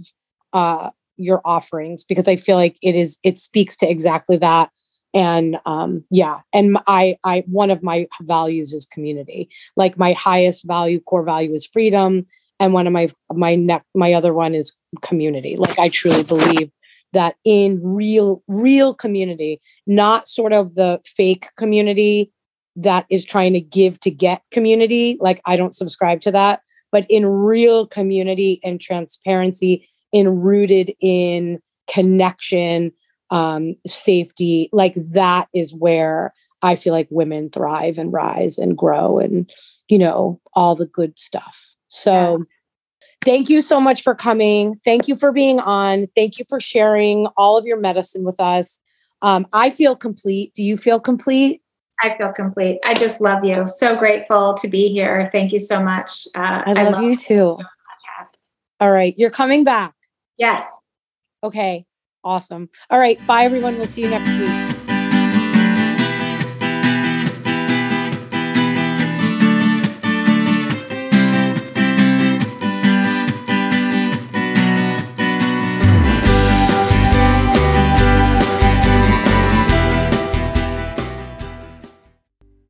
uh, 0.52 0.90
your 1.16 1.40
offerings 1.44 2.04
because 2.04 2.28
i 2.28 2.36
feel 2.36 2.56
like 2.56 2.76
it 2.82 2.96
is 2.96 3.18
it 3.24 3.38
speaks 3.38 3.76
to 3.76 3.90
exactly 3.90 4.36
that 4.36 4.70
and 5.14 5.58
um 5.64 6.04
yeah 6.10 6.38
and 6.52 6.76
i 6.86 7.16
i 7.24 7.44
one 7.46 7.70
of 7.70 7.82
my 7.82 8.06
values 8.22 8.72
is 8.74 8.84
community. 8.86 9.48
Like 9.76 9.96
my 9.96 10.12
highest 10.12 10.64
value 10.64 11.00
core 11.00 11.24
value 11.24 11.52
is 11.52 11.66
freedom 11.66 12.26
and 12.60 12.72
one 12.72 12.86
of 12.86 12.92
my 12.92 13.08
my 13.32 13.54
neck 13.54 13.84
my 13.94 14.12
other 14.12 14.34
one 14.34 14.54
is 14.54 14.74
community. 15.00 15.56
Like 15.56 15.78
i 15.78 15.88
truly 15.88 16.22
believe 16.22 16.70
that 17.14 17.36
in 17.44 17.80
real 17.82 18.42
real 18.48 18.92
community 18.92 19.60
not 19.86 20.28
sort 20.28 20.52
of 20.52 20.74
the 20.74 21.00
fake 21.04 21.48
community 21.56 22.30
that 22.76 23.06
is 23.08 23.24
trying 23.24 23.52
to 23.52 23.60
give 23.60 23.98
to 24.00 24.10
get 24.10 24.42
community 24.50 25.16
like 25.20 25.40
i 25.46 25.56
don't 25.56 25.74
subscribe 25.74 26.20
to 26.20 26.32
that 26.32 26.60
but 26.92 27.06
in 27.08 27.24
real 27.24 27.86
community 27.86 28.60
and 28.64 28.80
transparency 28.80 29.88
in 30.12 30.40
rooted 30.40 30.92
in 31.00 31.60
connection 31.88 32.92
um, 33.30 33.74
safety 33.86 34.68
like 34.72 34.94
that 35.12 35.48
is 35.54 35.74
where 35.74 36.32
i 36.62 36.76
feel 36.76 36.92
like 36.92 37.08
women 37.10 37.50
thrive 37.50 37.98
and 37.98 38.12
rise 38.12 38.58
and 38.58 38.76
grow 38.76 39.18
and 39.18 39.50
you 39.88 39.98
know 39.98 40.40
all 40.54 40.74
the 40.74 40.86
good 40.86 41.18
stuff 41.18 41.74
so 41.88 42.38
yeah. 42.38 42.44
Thank 43.24 43.48
you 43.48 43.62
so 43.62 43.80
much 43.80 44.02
for 44.02 44.14
coming. 44.14 44.76
Thank 44.84 45.08
you 45.08 45.16
for 45.16 45.32
being 45.32 45.58
on. 45.58 46.08
Thank 46.14 46.38
you 46.38 46.44
for 46.46 46.60
sharing 46.60 47.26
all 47.38 47.56
of 47.56 47.64
your 47.64 47.78
medicine 47.78 48.22
with 48.22 48.38
us. 48.38 48.80
Um, 49.22 49.46
I 49.52 49.70
feel 49.70 49.96
complete. 49.96 50.52
Do 50.54 50.62
you 50.62 50.76
feel 50.76 51.00
complete? 51.00 51.62
I 52.02 52.16
feel 52.18 52.32
complete. 52.32 52.80
I 52.84 52.92
just 52.92 53.22
love 53.22 53.44
you. 53.44 53.64
So 53.68 53.96
grateful 53.96 54.54
to 54.54 54.68
be 54.68 54.88
here. 54.88 55.28
Thank 55.32 55.52
you 55.52 55.58
so 55.58 55.82
much. 55.82 56.26
Uh, 56.34 56.62
I, 56.66 56.72
love 56.72 56.76
I 56.76 56.90
love 56.90 57.02
you 57.04 57.16
too. 57.16 57.56
All 58.80 58.90
right. 58.90 59.14
You're 59.16 59.30
coming 59.30 59.64
back. 59.64 59.94
Yes. 60.36 60.62
Okay. 61.42 61.86
Awesome. 62.24 62.70
All 62.90 62.98
right. 62.98 63.24
Bye, 63.26 63.44
everyone. 63.44 63.76
We'll 63.76 63.86
see 63.86 64.02
you 64.02 64.10
next 64.10 64.38
week. 64.38 64.73